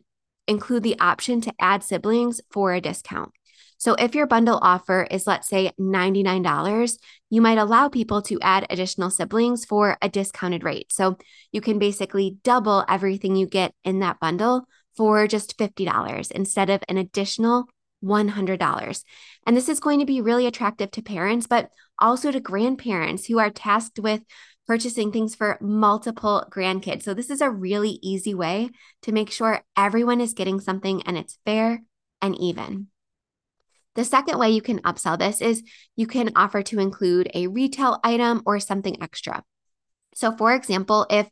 include 0.48 0.84
the 0.84 1.00
option 1.00 1.42
to 1.42 1.54
add 1.60 1.84
siblings 1.84 2.40
for 2.52 2.74
a 2.74 2.82
discount. 2.82 3.32
So 3.78 3.94
if 3.96 4.16
your 4.16 4.28
bundle 4.28 4.60
offer 4.62 5.08
is, 5.10 5.28
let's 5.28 5.48
say, 5.48 5.72
$99, 5.80 6.98
you 7.30 7.42
might 7.42 7.58
allow 7.58 7.90
people 7.90 8.22
to 8.24 8.40
add 8.42 8.66
additional 8.70 9.10
siblings 9.10 9.66
for 9.66 9.98
a 10.02 10.10
discounted 10.10 10.64
rate. 10.64 10.92
So 10.92 11.18
you 11.52 11.62
can 11.62 11.80
basically 11.80 12.38
double 12.44 12.86
everything 12.88 13.36
you 13.36 13.48
get 13.48 13.74
in 13.84 14.00
that 14.00 14.20
bundle 14.20 14.68
for 14.96 15.28
just 15.28 15.58
$50 15.58 16.32
instead 16.32 16.70
of 16.70 16.84
an 16.88 16.98
additional 16.98 17.66
$100. 18.04 19.04
And 19.46 19.58
this 19.58 19.70
is 19.70 19.80
going 19.80 20.00
to 20.00 20.06
be 20.06 20.22
really 20.22 20.46
attractive 20.46 20.92
to 20.92 21.02
parents, 21.02 21.48
but 21.48 21.70
also 22.00 22.32
to 22.32 22.40
grandparents 22.40 23.26
who 23.26 23.40
are 23.40 23.50
tasked 23.50 24.00
with 24.00 24.22
purchasing 24.68 25.12
things 25.12 25.36
for 25.36 25.58
multiple 25.62 26.46
grandkids. 26.50 27.04
So, 27.04 27.14
this 27.14 27.30
is 27.30 27.42
a 27.42 27.50
really 27.50 28.00
easy 28.02 28.34
way 28.34 28.70
to 29.04 29.12
make 29.12 29.32
sure 29.32 29.64
everyone 29.78 30.22
is 30.22 30.34
getting 30.34 30.60
something 30.60 31.04
and 31.04 31.18
it's 31.18 31.38
fair 31.46 31.84
and 32.22 32.38
even. 32.40 32.88
The 33.96 34.06
second 34.06 34.38
way 34.38 34.52
you 34.52 34.62
can 34.62 34.80
upsell 34.80 35.18
this 35.18 35.42
is 35.42 35.64
you 35.96 36.08
can 36.08 36.32
offer 36.36 36.62
to 36.64 36.80
include 36.80 37.30
a 37.34 37.48
retail 37.48 38.00
item 38.04 38.42
or 38.46 38.60
something 38.60 39.02
extra. 39.02 39.44
So, 40.14 40.32
for 40.32 40.54
example, 40.54 41.06
if 41.10 41.28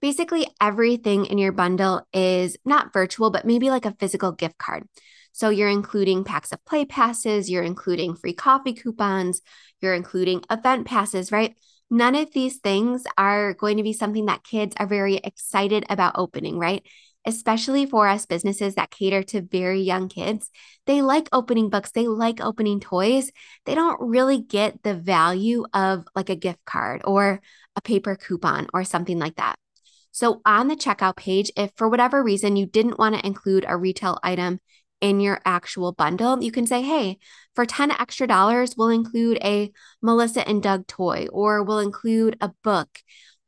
basically 0.00 0.46
everything 0.60 1.26
in 1.26 1.38
your 1.38 1.52
bundle 1.52 2.06
is 2.12 2.56
not 2.64 2.92
virtual, 2.92 3.30
but 3.30 3.44
maybe 3.44 3.70
like 3.70 3.86
a 3.86 3.96
physical 3.98 4.32
gift 4.32 4.58
card. 4.58 4.84
So, 5.32 5.50
you're 5.50 5.68
including 5.68 6.24
packs 6.24 6.52
of 6.52 6.64
play 6.64 6.84
passes, 6.84 7.50
you're 7.50 7.62
including 7.62 8.16
free 8.16 8.34
coffee 8.34 8.72
coupons, 8.72 9.42
you're 9.80 9.94
including 9.94 10.42
event 10.50 10.86
passes, 10.86 11.30
right? 11.30 11.54
none 11.90 12.14
of 12.14 12.32
these 12.32 12.56
things 12.56 13.04
are 13.16 13.54
going 13.54 13.76
to 13.76 13.82
be 13.82 13.92
something 13.92 14.26
that 14.26 14.44
kids 14.44 14.74
are 14.78 14.86
very 14.86 15.16
excited 15.16 15.84
about 15.88 16.14
opening, 16.16 16.58
right? 16.58 16.84
Especially 17.26 17.84
for 17.86 18.06
us 18.06 18.24
businesses 18.24 18.76
that 18.76 18.90
cater 18.90 19.22
to 19.24 19.42
very 19.42 19.82
young 19.82 20.08
kids. 20.08 20.50
They 20.86 21.02
like 21.02 21.28
opening 21.32 21.68
books, 21.68 21.90
they 21.90 22.06
like 22.06 22.40
opening 22.40 22.80
toys. 22.80 23.30
They 23.64 23.74
don't 23.74 24.00
really 24.00 24.40
get 24.40 24.82
the 24.82 24.94
value 24.94 25.66
of 25.74 26.06
like 26.14 26.30
a 26.30 26.36
gift 26.36 26.64
card 26.64 27.02
or 27.04 27.40
a 27.74 27.80
paper 27.82 28.16
coupon 28.16 28.68
or 28.72 28.84
something 28.84 29.18
like 29.18 29.36
that. 29.36 29.56
So, 30.12 30.40
on 30.46 30.68
the 30.68 30.76
checkout 30.76 31.16
page, 31.16 31.50
if 31.56 31.72
for 31.76 31.90
whatever 31.90 32.22
reason 32.22 32.56
you 32.56 32.64
didn't 32.64 32.98
want 32.98 33.14
to 33.16 33.26
include 33.26 33.66
a 33.68 33.76
retail 33.76 34.18
item 34.22 34.60
in 35.02 35.20
your 35.20 35.40
actual 35.44 35.92
bundle, 35.92 36.42
you 36.42 36.50
can 36.50 36.66
say, 36.66 36.80
hey, 36.80 37.18
for 37.54 37.66
10 37.66 37.90
extra 37.90 38.26
dollars, 38.26 38.76
we'll 38.76 38.88
include 38.88 39.36
a 39.42 39.70
Melissa 40.00 40.46
and 40.48 40.62
Doug 40.62 40.86
toy, 40.86 41.26
or 41.30 41.62
we'll 41.62 41.80
include 41.80 42.36
a 42.40 42.50
book, 42.62 43.00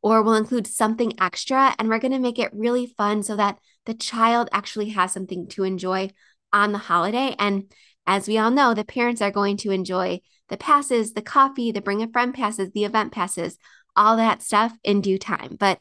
or 0.03 0.23
we'll 0.23 0.35
include 0.35 0.67
something 0.67 1.13
extra. 1.21 1.75
And 1.79 1.89
we're 1.89 1.99
going 1.99 2.13
to 2.13 2.19
make 2.19 2.39
it 2.39 2.51
really 2.53 2.87
fun 2.87 3.23
so 3.23 3.37
that 3.37 3.59
the 3.87 3.95
child 3.95 4.49
actually 4.53 4.91
has 4.91 5.13
something 5.13 5.49
to 5.49 5.65
enjoy 5.65 6.11
on 6.53 6.73
the 6.73 6.79
holiday. 6.79 7.35
And 7.39 7.73
as 8.07 8.29
we 8.29 8.39
all 8.39 8.51
know, 8.51 8.75
the 8.75 8.85
parents 8.85 9.21
are 9.21 9.31
going 9.31 9.57
to 9.59 9.71
enjoy 9.71 10.21
the 10.49 10.57
passes, 10.57 11.13
the 11.13 11.23
coffee, 11.23 11.73
the 11.73 11.81
bring 11.81 12.03
a 12.03 12.09
friend 12.09 12.33
passes, 12.33 12.71
the 12.71 12.85
event 12.85 13.13
passes, 13.13 13.59
all 13.97 14.17
that 14.17 14.43
stuff 14.43 14.73
in 14.83 15.01
due 15.01 15.19
time. 15.19 15.57
But 15.59 15.81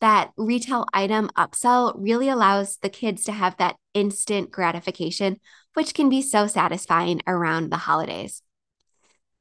that 0.00 0.30
retail 0.36 0.86
item 0.92 1.28
upsell 1.36 1.94
really 1.96 2.28
allows 2.28 2.78
the 2.78 2.88
kids 2.88 3.24
to 3.24 3.32
have 3.32 3.56
that 3.56 3.76
instant 3.94 4.50
gratification, 4.50 5.38
which 5.74 5.94
can 5.94 6.08
be 6.08 6.22
so 6.22 6.46
satisfying 6.46 7.20
around 7.26 7.70
the 7.70 7.76
holidays. 7.76 8.42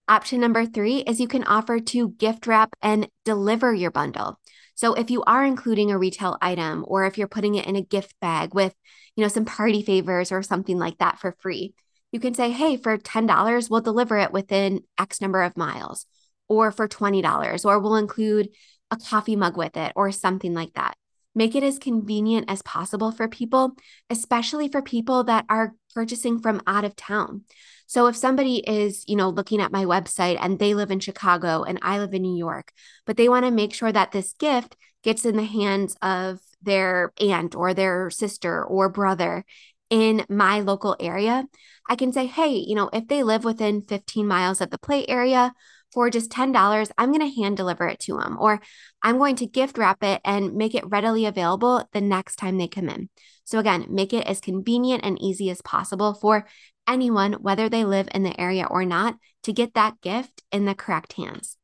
Option 0.10 0.40
number 0.40 0.66
three 0.66 1.00
is 1.00 1.20
you 1.20 1.28
can 1.28 1.44
offer 1.44 1.82
to 1.82 2.10
gift 2.12 2.48
wrap 2.48 2.70
and 2.82 3.10
deliver 3.26 3.74
your 3.74 3.92
bundle. 3.92 4.40
So 4.74 4.94
if 4.94 5.10
you 5.10 5.22
are 5.24 5.44
including 5.44 5.92
a 5.92 5.98
retail 5.98 6.38
item 6.42 6.86
or 6.88 7.06
if 7.06 7.18
you're 7.18 7.28
putting 7.28 7.56
it 7.56 7.66
in 7.66 7.76
a 7.76 7.82
gift 7.82 8.16
bag 8.22 8.54
with, 8.54 8.74
you 9.18 9.24
know, 9.24 9.28
some 9.28 9.44
party 9.44 9.82
favors 9.82 10.32
or 10.32 10.44
something 10.44 10.78
like 10.78 11.00
that 11.00 11.20
for 11.20 11.36
free, 11.40 11.74
you 12.14 12.22
can 12.22 12.34
say, 12.34 12.52
"Hey, 12.52 12.78
for 12.78 12.98
$10, 12.98 13.70
we'll 13.70 13.82
deliver 13.82 14.18
it 14.18 14.32
within 14.32 14.86
X 14.98 15.20
number 15.20 15.42
of 15.42 15.58
miles." 15.58 16.06
Or 16.48 16.72
for 16.72 16.88
$20, 16.88 17.66
or 17.66 17.78
we'll 17.78 17.98
include 17.98 18.48
a 18.90 18.96
coffee 18.96 19.36
mug 19.36 19.58
with 19.58 19.76
it 19.76 19.92
or 19.98 20.14
something 20.14 20.54
like 20.54 20.74
that. 20.76 20.96
Make 21.36 21.54
it 21.54 21.64
as 21.64 21.78
convenient 21.78 22.50
as 22.50 22.62
possible 22.62 23.12
for 23.12 23.28
people, 23.28 23.76
especially 24.10 24.70
for 24.70 24.82
people 24.82 25.26
that 25.26 25.46
are 25.50 25.76
purchasing 25.98 26.40
from 26.40 26.62
out 26.68 26.86
of 26.86 26.96
town. 26.96 27.42
So 27.88 28.06
if 28.06 28.16
somebody 28.16 28.58
is, 28.58 29.04
you 29.08 29.16
know, 29.16 29.30
looking 29.30 29.60
at 29.60 29.72
my 29.72 29.84
website 29.86 30.38
and 30.40 30.60
they 30.60 30.76
live 30.76 30.92
in 30.92 31.00
Chicago 31.00 31.64
and 31.64 31.80
I 31.82 31.98
live 31.98 32.14
in 32.14 32.22
New 32.22 32.38
York, 32.38 32.72
but 33.08 33.18
they 33.18 33.28
want 33.28 33.46
to 33.46 33.52
make 33.52 33.74
sure 33.74 33.92
that 33.92 34.12
this 34.12 34.34
gift 34.34 34.78
gets 35.04 35.26
in 35.26 35.36
the 35.36 35.44
hands 35.44 35.98
of 36.04 36.40
their 36.62 37.14
aunt 37.20 37.56
or 37.56 37.74
their 37.74 38.12
sister 38.12 38.64
or 38.64 38.90
brother 38.90 39.44
in 39.90 40.24
my 40.30 40.60
local 40.60 40.96
area, 41.00 41.46
I 41.90 41.96
can 41.96 42.14
say, 42.14 42.28
hey, 42.28 42.54
you 42.54 42.76
know, 42.76 42.92
if 42.94 43.08
they 43.08 43.24
live 43.24 43.44
within 43.44 43.82
15 43.82 44.28
miles 44.28 44.62
of 44.62 44.70
the 44.70 44.78
play 44.78 45.04
area, 45.08 45.52
for 45.94 46.10
just 46.10 46.30
$10, 46.30 46.92
I'm 46.98 47.12
going 47.12 47.22
to 47.22 47.42
hand 47.42 47.58
deliver 47.58 47.88
it 47.88 48.00
to 48.02 48.18
them, 48.18 48.38
or 48.40 48.62
I'm 49.02 49.18
going 49.18 49.36
to 49.38 49.48
gift 49.48 49.78
wrap 49.78 50.04
it 50.04 50.22
and 50.24 50.56
make 50.56 50.76
it 50.76 50.88
readily 50.88 51.26
available 51.26 51.88
the 51.94 52.02
next 52.02 52.36
time 52.36 52.58
they 52.58 52.68
come 52.68 52.90
in. 52.90 53.10
So, 53.46 53.60
again, 53.60 53.86
make 53.90 54.14
it 54.14 54.28
as 54.28 54.42
convenient 54.42 55.06
and 55.06 55.22
easy 55.22 55.50
as 55.50 55.62
possible 55.62 56.14
for 56.14 56.48
anyone, 56.88 57.34
whether 57.34 57.70
they 57.70 57.84
live 57.84 58.08
in 58.14 58.24
the 58.24 58.40
area 58.40 58.66
or 58.70 58.86
not, 58.86 59.16
to 59.44 59.54
get 59.54 59.74
that 59.74 60.02
gift 60.02 60.44
in 60.52 60.66
the 60.66 60.76
correct 60.76 61.14
hands. 61.14 61.58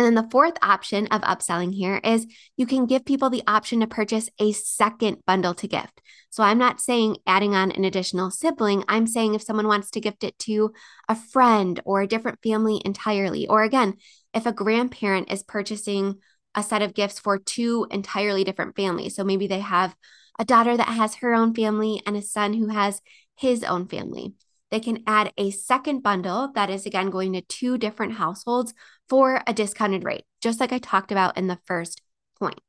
And 0.00 0.06
then 0.06 0.24
the 0.24 0.30
fourth 0.30 0.54
option 0.62 1.08
of 1.08 1.20
upselling 1.20 1.74
here 1.74 2.00
is 2.02 2.26
you 2.56 2.64
can 2.64 2.86
give 2.86 3.04
people 3.04 3.28
the 3.28 3.42
option 3.46 3.80
to 3.80 3.86
purchase 3.86 4.30
a 4.38 4.52
second 4.52 5.18
bundle 5.26 5.52
to 5.52 5.68
gift. 5.68 6.00
So 6.30 6.42
I'm 6.42 6.56
not 6.56 6.80
saying 6.80 7.18
adding 7.26 7.54
on 7.54 7.70
an 7.70 7.84
additional 7.84 8.30
sibling. 8.30 8.82
I'm 8.88 9.06
saying 9.06 9.34
if 9.34 9.42
someone 9.42 9.66
wants 9.66 9.90
to 9.90 10.00
gift 10.00 10.24
it 10.24 10.38
to 10.38 10.72
a 11.06 11.14
friend 11.14 11.78
or 11.84 12.00
a 12.00 12.06
different 12.06 12.38
family 12.42 12.80
entirely, 12.82 13.46
or 13.46 13.62
again, 13.62 13.98
if 14.32 14.46
a 14.46 14.54
grandparent 14.54 15.30
is 15.30 15.42
purchasing 15.42 16.14
a 16.54 16.62
set 16.62 16.80
of 16.80 16.94
gifts 16.94 17.18
for 17.18 17.36
two 17.36 17.86
entirely 17.90 18.42
different 18.42 18.76
families. 18.76 19.14
So 19.14 19.22
maybe 19.22 19.48
they 19.48 19.60
have 19.60 19.94
a 20.38 20.46
daughter 20.46 20.78
that 20.78 20.88
has 20.88 21.16
her 21.16 21.34
own 21.34 21.52
family 21.52 22.00
and 22.06 22.16
a 22.16 22.22
son 22.22 22.54
who 22.54 22.68
has 22.68 23.02
his 23.36 23.64
own 23.64 23.86
family 23.86 24.32
they 24.70 24.80
can 24.80 25.02
add 25.06 25.32
a 25.36 25.50
second 25.50 26.02
bundle 26.02 26.50
that 26.54 26.70
is 26.70 26.86
again 26.86 27.10
going 27.10 27.32
to 27.32 27.40
two 27.42 27.76
different 27.76 28.14
households 28.14 28.72
for 29.10 29.42
a 29.46 29.52
discounted 29.52 30.04
rate, 30.04 30.24
just 30.40 30.60
like 30.60 30.72
I 30.72 30.78
talked 30.78 31.12
about 31.12 31.36
in 31.36 31.48
the 31.48 31.58
first 31.64 32.00
point. 32.38 32.60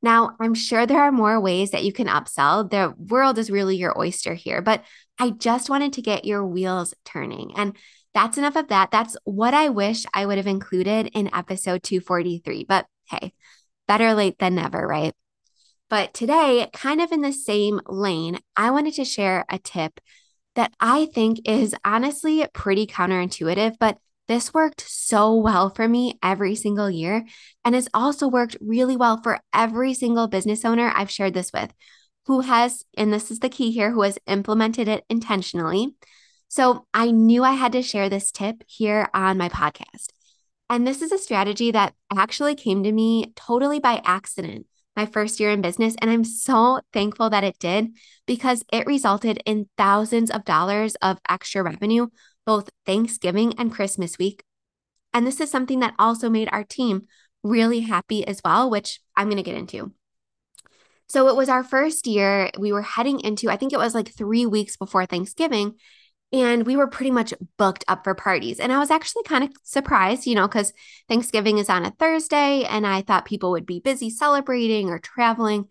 Now, 0.00 0.36
I'm 0.40 0.54
sure 0.54 0.86
there 0.86 1.02
are 1.02 1.12
more 1.12 1.38
ways 1.40 1.72
that 1.72 1.84
you 1.84 1.92
can 1.92 2.06
upsell. 2.06 2.68
The 2.70 2.94
world 2.96 3.36
is 3.36 3.50
really 3.50 3.76
your 3.76 3.98
oyster 3.98 4.34
here, 4.34 4.62
but 4.62 4.82
I 5.18 5.30
just 5.30 5.68
wanted 5.68 5.92
to 5.94 6.02
get 6.02 6.24
your 6.24 6.46
wheels 6.46 6.94
turning. 7.04 7.52
And 7.56 7.76
that's 8.14 8.38
enough 8.38 8.56
of 8.56 8.68
that. 8.68 8.90
That's 8.90 9.16
what 9.24 9.54
I 9.54 9.68
wish 9.68 10.06
I 10.14 10.24
would 10.24 10.38
have 10.38 10.46
included 10.46 11.10
in 11.12 11.34
episode 11.34 11.82
243. 11.82 12.64
But 12.64 12.86
hey, 13.10 13.32
better 13.86 14.14
late 14.14 14.38
than 14.38 14.54
never, 14.54 14.86
right? 14.86 15.14
But 15.90 16.14
today, 16.14 16.68
kind 16.72 17.00
of 17.00 17.12
in 17.12 17.22
the 17.22 17.32
same 17.32 17.80
lane, 17.86 18.38
I 18.56 18.70
wanted 18.70 18.94
to 18.94 19.04
share 19.04 19.44
a 19.48 19.58
tip 19.58 20.00
that 20.54 20.72
I 20.80 21.06
think 21.06 21.40
is 21.44 21.74
honestly 21.84 22.46
pretty 22.52 22.86
counterintuitive, 22.86 23.76
but 23.78 23.98
this 24.28 24.54
worked 24.54 24.82
so 24.86 25.34
well 25.34 25.70
for 25.70 25.88
me 25.88 26.18
every 26.22 26.54
single 26.54 26.90
year 26.90 27.24
and 27.64 27.74
has 27.74 27.88
also 27.92 28.28
worked 28.28 28.56
really 28.60 28.96
well 28.96 29.20
for 29.22 29.40
every 29.52 29.94
single 29.94 30.28
business 30.28 30.64
owner 30.64 30.92
I've 30.94 31.10
shared 31.10 31.34
this 31.34 31.52
with 31.52 31.72
who 32.28 32.40
has, 32.40 32.84
and 32.96 33.10
this 33.10 33.30
is 33.30 33.38
the 33.38 33.48
key 33.48 33.70
here, 33.70 33.90
who 33.90 34.02
has 34.02 34.18
implemented 34.26 34.86
it 34.86 35.02
intentionally. 35.08 35.94
So 36.48 36.86
I 36.92 37.10
knew 37.10 37.42
I 37.42 37.52
had 37.52 37.72
to 37.72 37.82
share 37.82 38.10
this 38.10 38.30
tip 38.30 38.62
here 38.66 39.08
on 39.14 39.38
my 39.38 39.48
podcast. 39.48 40.08
And 40.68 40.86
this 40.86 41.00
is 41.00 41.10
a 41.10 41.16
strategy 41.16 41.70
that 41.70 41.94
actually 42.14 42.54
came 42.54 42.82
to 42.82 42.92
me 42.92 43.32
totally 43.34 43.80
by 43.80 44.02
accident 44.04 44.66
my 44.94 45.06
first 45.06 45.40
year 45.40 45.50
in 45.50 45.62
business. 45.62 45.94
And 46.02 46.10
I'm 46.10 46.24
so 46.24 46.80
thankful 46.92 47.30
that 47.30 47.44
it 47.44 47.58
did 47.58 47.96
because 48.26 48.62
it 48.72 48.86
resulted 48.86 49.40
in 49.46 49.68
thousands 49.78 50.30
of 50.30 50.44
dollars 50.44 50.96
of 50.96 51.18
extra 51.28 51.62
revenue, 51.62 52.08
both 52.48 52.70
Thanksgiving 52.86 53.52
and 53.58 53.70
Christmas 53.70 54.16
week. 54.16 54.42
And 55.12 55.26
this 55.26 55.38
is 55.38 55.50
something 55.50 55.80
that 55.80 55.92
also 55.98 56.30
made 56.30 56.48
our 56.50 56.64
team 56.64 57.02
really 57.42 57.80
happy 57.80 58.26
as 58.26 58.40
well, 58.42 58.70
which 58.70 59.00
I'm 59.14 59.26
going 59.26 59.36
to 59.36 59.42
get 59.42 59.58
into. 59.58 59.92
So 61.08 61.28
it 61.28 61.36
was 61.36 61.50
our 61.50 61.62
first 61.62 62.06
year. 62.06 62.50
We 62.58 62.72
were 62.72 62.80
heading 62.80 63.20
into, 63.20 63.50
I 63.50 63.58
think 63.58 63.74
it 63.74 63.78
was 63.78 63.94
like 63.94 64.14
three 64.14 64.46
weeks 64.46 64.78
before 64.78 65.04
Thanksgiving 65.04 65.74
and 66.32 66.64
we 66.64 66.74
were 66.74 66.86
pretty 66.86 67.10
much 67.10 67.34
booked 67.58 67.84
up 67.86 68.02
for 68.02 68.14
parties. 68.14 68.60
And 68.60 68.72
I 68.72 68.78
was 68.78 68.90
actually 68.90 69.24
kind 69.24 69.44
of 69.44 69.50
surprised, 69.62 70.26
you 70.26 70.34
know, 70.34 70.48
because 70.48 70.72
Thanksgiving 71.06 71.58
is 71.58 71.68
on 71.68 71.84
a 71.84 71.90
Thursday 71.98 72.64
and 72.64 72.86
I 72.86 73.02
thought 73.02 73.26
people 73.26 73.50
would 73.50 73.66
be 73.66 73.80
busy 73.80 74.08
celebrating 74.08 74.88
or 74.88 74.98
traveling. 74.98 75.68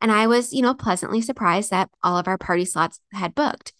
And 0.00 0.12
I 0.12 0.28
was, 0.28 0.52
you 0.52 0.62
know, 0.62 0.74
pleasantly 0.74 1.22
surprised 1.22 1.72
that 1.72 1.90
all 2.04 2.16
of 2.16 2.28
our 2.28 2.38
party 2.38 2.66
slots 2.66 3.00
had 3.12 3.34
booked. 3.34 3.72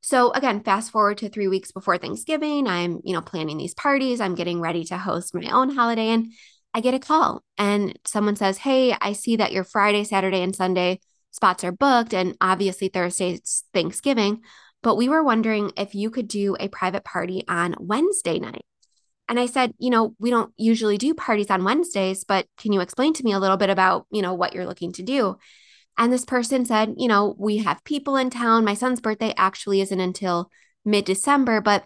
So 0.00 0.32
again, 0.32 0.62
fast 0.62 0.90
forward 0.90 1.18
to 1.18 1.28
three 1.28 1.48
weeks 1.48 1.72
before 1.72 1.98
Thanksgiving, 1.98 2.66
I'm, 2.66 3.00
you 3.04 3.12
know, 3.12 3.20
planning 3.20 3.58
these 3.58 3.74
parties. 3.74 4.20
I'm 4.20 4.34
getting 4.34 4.60
ready 4.60 4.84
to 4.84 4.98
host 4.98 5.34
my 5.34 5.50
own 5.50 5.74
holiday. 5.74 6.08
And 6.08 6.32
I 6.72 6.80
get 6.80 6.94
a 6.94 6.98
call 6.98 7.42
and 7.56 7.98
someone 8.04 8.36
says, 8.36 8.58
Hey, 8.58 8.94
I 9.00 9.12
see 9.12 9.36
that 9.36 9.52
your 9.52 9.64
Friday, 9.64 10.04
Saturday, 10.04 10.42
and 10.42 10.54
Sunday 10.54 11.00
spots 11.30 11.64
are 11.64 11.72
booked. 11.72 12.14
And 12.14 12.36
obviously 12.40 12.88
Thursday's 12.88 13.64
Thanksgiving 13.74 14.42
but 14.82 14.96
we 14.96 15.08
were 15.08 15.22
wondering 15.22 15.72
if 15.76 15.94
you 15.94 16.10
could 16.10 16.28
do 16.28 16.56
a 16.58 16.68
private 16.68 17.04
party 17.04 17.42
on 17.48 17.74
Wednesday 17.78 18.38
night. 18.38 18.64
And 19.28 19.38
I 19.38 19.46
said, 19.46 19.74
you 19.78 19.90
know, 19.90 20.14
we 20.18 20.30
don't 20.30 20.52
usually 20.56 20.96
do 20.96 21.12
parties 21.14 21.50
on 21.50 21.64
Wednesdays, 21.64 22.24
but 22.24 22.46
can 22.56 22.72
you 22.72 22.80
explain 22.80 23.12
to 23.14 23.24
me 23.24 23.32
a 23.32 23.38
little 23.38 23.58
bit 23.58 23.70
about, 23.70 24.06
you 24.10 24.22
know, 24.22 24.34
what 24.34 24.54
you're 24.54 24.66
looking 24.66 24.92
to 24.92 25.02
do? 25.02 25.36
And 25.98 26.12
this 26.12 26.24
person 26.24 26.64
said, 26.64 26.94
you 26.96 27.08
know, 27.08 27.34
we 27.38 27.58
have 27.58 27.82
people 27.84 28.16
in 28.16 28.30
town. 28.30 28.64
My 28.64 28.74
son's 28.74 29.00
birthday 29.00 29.34
actually 29.36 29.80
isn't 29.80 30.00
until 30.00 30.50
mid 30.84 31.04
December, 31.04 31.60
but, 31.60 31.84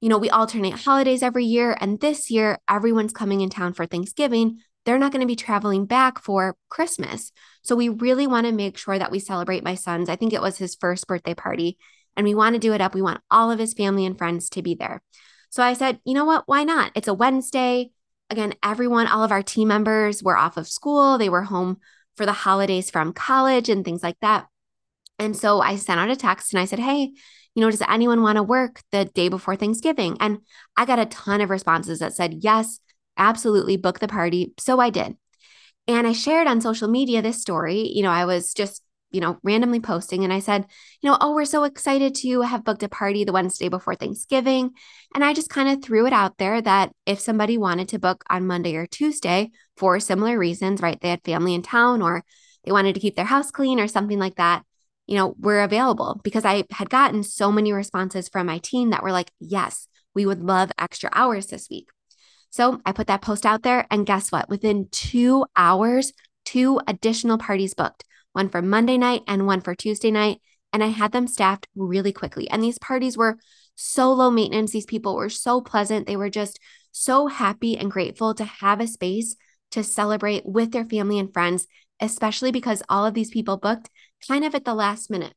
you 0.00 0.10
know, 0.10 0.18
we 0.18 0.28
alternate 0.28 0.74
holidays 0.74 1.22
every 1.22 1.46
year. 1.46 1.76
And 1.80 1.98
this 1.98 2.30
year, 2.30 2.58
everyone's 2.68 3.14
coming 3.14 3.40
in 3.40 3.48
town 3.48 3.72
for 3.72 3.86
Thanksgiving. 3.86 4.60
They're 4.84 4.98
not 4.98 5.10
going 5.10 5.22
to 5.22 5.26
be 5.26 5.36
traveling 5.36 5.86
back 5.86 6.22
for 6.22 6.54
Christmas. 6.68 7.32
So 7.62 7.74
we 7.74 7.88
really 7.88 8.26
want 8.26 8.46
to 8.46 8.52
make 8.52 8.76
sure 8.76 8.98
that 8.98 9.10
we 9.10 9.18
celebrate 9.18 9.64
my 9.64 9.74
son's, 9.74 10.08
I 10.08 10.16
think 10.16 10.32
it 10.32 10.42
was 10.42 10.58
his 10.58 10.76
first 10.76 11.08
birthday 11.08 11.34
party 11.34 11.78
and 12.16 12.24
we 12.24 12.34
want 12.34 12.54
to 12.54 12.60
do 12.60 12.72
it 12.72 12.80
up. 12.80 12.94
We 12.94 13.02
want 13.02 13.20
all 13.30 13.50
of 13.50 13.58
his 13.58 13.74
family 13.74 14.06
and 14.06 14.16
friends 14.16 14.48
to 14.50 14.62
be 14.62 14.74
there. 14.74 15.02
So 15.50 15.62
I 15.62 15.72
said, 15.72 15.98
you 16.04 16.14
know 16.14 16.24
what? 16.24 16.44
Why 16.46 16.64
not? 16.64 16.92
It's 16.94 17.08
a 17.08 17.14
Wednesday. 17.14 17.90
Again, 18.30 18.54
everyone, 18.62 19.06
all 19.06 19.22
of 19.22 19.32
our 19.32 19.42
team 19.42 19.68
members 19.68 20.22
were 20.22 20.36
off 20.36 20.56
of 20.56 20.68
school. 20.68 21.18
They 21.18 21.28
were 21.28 21.42
home 21.42 21.78
for 22.16 22.26
the 22.26 22.32
holidays 22.32 22.90
from 22.90 23.12
college 23.12 23.68
and 23.68 23.84
things 23.84 24.02
like 24.02 24.18
that. 24.20 24.46
And 25.18 25.36
so 25.36 25.60
I 25.60 25.76
sent 25.76 26.00
out 26.00 26.10
a 26.10 26.16
text 26.16 26.52
and 26.52 26.60
I 26.60 26.64
said, 26.64 26.78
hey, 26.78 27.12
you 27.54 27.62
know, 27.62 27.70
does 27.70 27.82
anyone 27.88 28.22
want 28.22 28.36
to 28.36 28.42
work 28.42 28.82
the 28.92 29.06
day 29.06 29.28
before 29.28 29.56
Thanksgiving? 29.56 30.16
And 30.20 30.38
I 30.76 30.84
got 30.84 30.98
a 30.98 31.06
ton 31.06 31.40
of 31.40 31.50
responses 31.50 32.00
that 32.00 32.12
said, 32.12 32.34
yes, 32.40 32.80
absolutely 33.16 33.76
book 33.78 33.98
the 33.98 34.08
party. 34.08 34.52
So 34.58 34.78
I 34.78 34.90
did. 34.90 35.16
And 35.88 36.06
I 36.06 36.12
shared 36.12 36.48
on 36.48 36.60
social 36.60 36.88
media 36.88 37.22
this 37.22 37.40
story. 37.40 37.90
You 37.94 38.02
know, 38.02 38.10
I 38.10 38.26
was 38.26 38.52
just, 38.52 38.82
you 39.10 39.20
know, 39.20 39.38
randomly 39.42 39.80
posting 39.80 40.24
and 40.24 40.32
I 40.32 40.40
said, 40.40 40.66
you 41.00 41.10
know, 41.10 41.16
oh, 41.20 41.34
we're 41.34 41.44
so 41.44 41.64
excited 41.64 42.14
to 42.16 42.42
have 42.42 42.64
booked 42.64 42.82
a 42.82 42.88
party 42.88 43.24
the 43.24 43.32
Wednesday 43.32 43.68
before 43.68 43.94
Thanksgiving. 43.94 44.72
And 45.14 45.24
I 45.24 45.32
just 45.32 45.48
kind 45.48 45.68
of 45.68 45.82
threw 45.82 46.06
it 46.06 46.12
out 46.12 46.38
there 46.38 46.60
that 46.60 46.92
if 47.06 47.20
somebody 47.20 47.56
wanted 47.56 47.88
to 47.90 47.98
book 47.98 48.24
on 48.28 48.46
Monday 48.46 48.76
or 48.76 48.86
Tuesday 48.86 49.50
for 49.76 50.00
similar 50.00 50.38
reasons, 50.38 50.82
right? 50.82 51.00
They 51.00 51.10
had 51.10 51.22
family 51.24 51.54
in 51.54 51.62
town 51.62 52.02
or 52.02 52.24
they 52.64 52.72
wanted 52.72 52.94
to 52.94 53.00
keep 53.00 53.16
their 53.16 53.24
house 53.24 53.50
clean 53.50 53.78
or 53.78 53.88
something 53.88 54.18
like 54.18 54.36
that, 54.36 54.64
you 55.06 55.16
know, 55.16 55.34
we're 55.38 55.62
available 55.62 56.20
because 56.24 56.44
I 56.44 56.64
had 56.72 56.90
gotten 56.90 57.22
so 57.22 57.52
many 57.52 57.72
responses 57.72 58.28
from 58.28 58.46
my 58.46 58.58
team 58.58 58.90
that 58.90 59.02
were 59.02 59.12
like, 59.12 59.30
yes, 59.38 59.86
we 60.14 60.26
would 60.26 60.42
love 60.42 60.72
extra 60.78 61.10
hours 61.12 61.46
this 61.46 61.68
week. 61.70 61.88
So 62.50 62.80
I 62.84 62.92
put 62.92 63.06
that 63.06 63.22
post 63.22 63.44
out 63.44 63.62
there, 63.62 63.86
and 63.90 64.06
guess 64.06 64.32
what? 64.32 64.48
Within 64.48 64.88
two 64.90 65.44
hours, 65.56 66.12
two 66.44 66.80
additional 66.86 67.38
parties 67.38 67.74
booked 67.74 68.04
one 68.36 68.50
for 68.50 68.60
Monday 68.60 68.98
night 68.98 69.22
and 69.26 69.46
one 69.46 69.62
for 69.62 69.74
Tuesday 69.74 70.10
night. 70.10 70.40
And 70.72 70.84
I 70.84 70.88
had 70.88 71.10
them 71.10 71.26
staffed 71.26 71.66
really 71.74 72.12
quickly. 72.12 72.48
And 72.50 72.62
these 72.62 72.78
parties 72.78 73.16
were 73.16 73.38
so 73.76 74.12
low 74.12 74.30
maintenance. 74.30 74.72
These 74.72 74.84
people 74.84 75.16
were 75.16 75.30
so 75.30 75.62
pleasant. 75.62 76.06
They 76.06 76.16
were 76.16 76.28
just 76.28 76.60
so 76.92 77.28
happy 77.28 77.78
and 77.78 77.90
grateful 77.90 78.34
to 78.34 78.44
have 78.44 78.80
a 78.80 78.86
space 78.86 79.36
to 79.70 79.82
celebrate 79.82 80.44
with 80.44 80.70
their 80.70 80.84
family 80.84 81.18
and 81.18 81.32
friends, 81.32 81.66
especially 81.98 82.52
because 82.52 82.82
all 82.90 83.06
of 83.06 83.14
these 83.14 83.30
people 83.30 83.56
booked 83.56 83.88
kind 84.28 84.44
of 84.44 84.54
at 84.54 84.66
the 84.66 84.74
last 84.74 85.10
minute. 85.10 85.32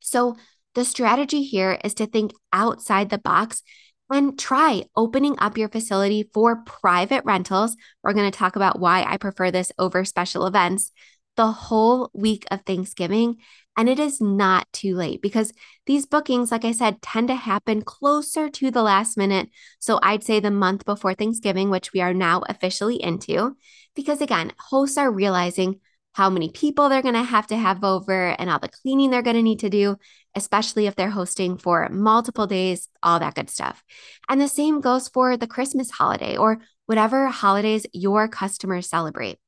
So, 0.00 0.36
the 0.74 0.84
strategy 0.84 1.42
here 1.42 1.80
is 1.82 1.94
to 1.94 2.06
think 2.06 2.32
outside 2.52 3.10
the 3.10 3.18
box 3.18 3.62
and 4.08 4.38
try 4.38 4.84
opening 4.94 5.36
up 5.38 5.58
your 5.58 5.68
facility 5.68 6.30
for 6.32 6.62
private 6.64 7.24
rentals. 7.24 7.76
We're 8.02 8.12
going 8.12 8.30
to 8.30 8.38
talk 8.38 8.54
about 8.54 8.78
why 8.78 9.02
I 9.02 9.16
prefer 9.16 9.50
this 9.50 9.72
over 9.78 10.04
special 10.04 10.46
events 10.46 10.92
the 11.36 11.50
whole 11.50 12.10
week 12.12 12.44
of 12.50 12.62
Thanksgiving. 12.62 13.36
And 13.76 13.88
it 13.88 13.98
is 13.98 14.20
not 14.20 14.66
too 14.72 14.94
late 14.94 15.22
because 15.22 15.52
these 15.86 16.04
bookings, 16.04 16.50
like 16.50 16.64
I 16.64 16.72
said, 16.72 17.00
tend 17.00 17.28
to 17.28 17.34
happen 17.34 17.82
closer 17.82 18.48
to 18.50 18.70
the 18.70 18.82
last 18.82 19.16
minute. 19.16 19.48
So 19.78 19.98
I'd 20.02 20.24
say 20.24 20.40
the 20.40 20.50
month 20.50 20.84
before 20.84 21.14
Thanksgiving, 21.14 21.70
which 21.70 21.92
we 21.92 22.00
are 22.00 22.12
now 22.12 22.42
officially 22.48 23.02
into, 23.02 23.56
because 23.94 24.20
again, 24.20 24.52
hosts 24.58 24.98
are 24.98 25.10
realizing 25.10 25.80
how 26.12 26.28
many 26.28 26.50
people 26.50 26.88
they're 26.88 27.02
going 27.02 27.14
to 27.14 27.22
have 27.22 27.46
to 27.46 27.56
have 27.56 27.84
over 27.84 28.30
and 28.30 28.50
all 28.50 28.58
the 28.58 28.68
cleaning 28.68 29.10
they're 29.10 29.22
going 29.22 29.36
to 29.36 29.42
need 29.42 29.60
to 29.60 29.70
do, 29.70 29.96
especially 30.34 30.86
if 30.86 30.96
they're 30.96 31.08
hosting 31.08 31.56
for 31.56 31.88
multiple 31.88 32.46
days, 32.46 32.88
all 33.02 33.20
that 33.20 33.34
good 33.34 33.48
stuff. 33.48 33.82
And 34.28 34.40
the 34.40 34.48
same 34.48 34.80
goes 34.80 35.08
for 35.08 35.36
the 35.36 35.46
Christmas 35.46 35.90
holiday 35.90 36.36
or 36.36 36.58
whatever 36.86 37.28
holidays 37.28 37.86
your 37.92 38.26
customers 38.26 38.88
celebrate. 38.88 39.38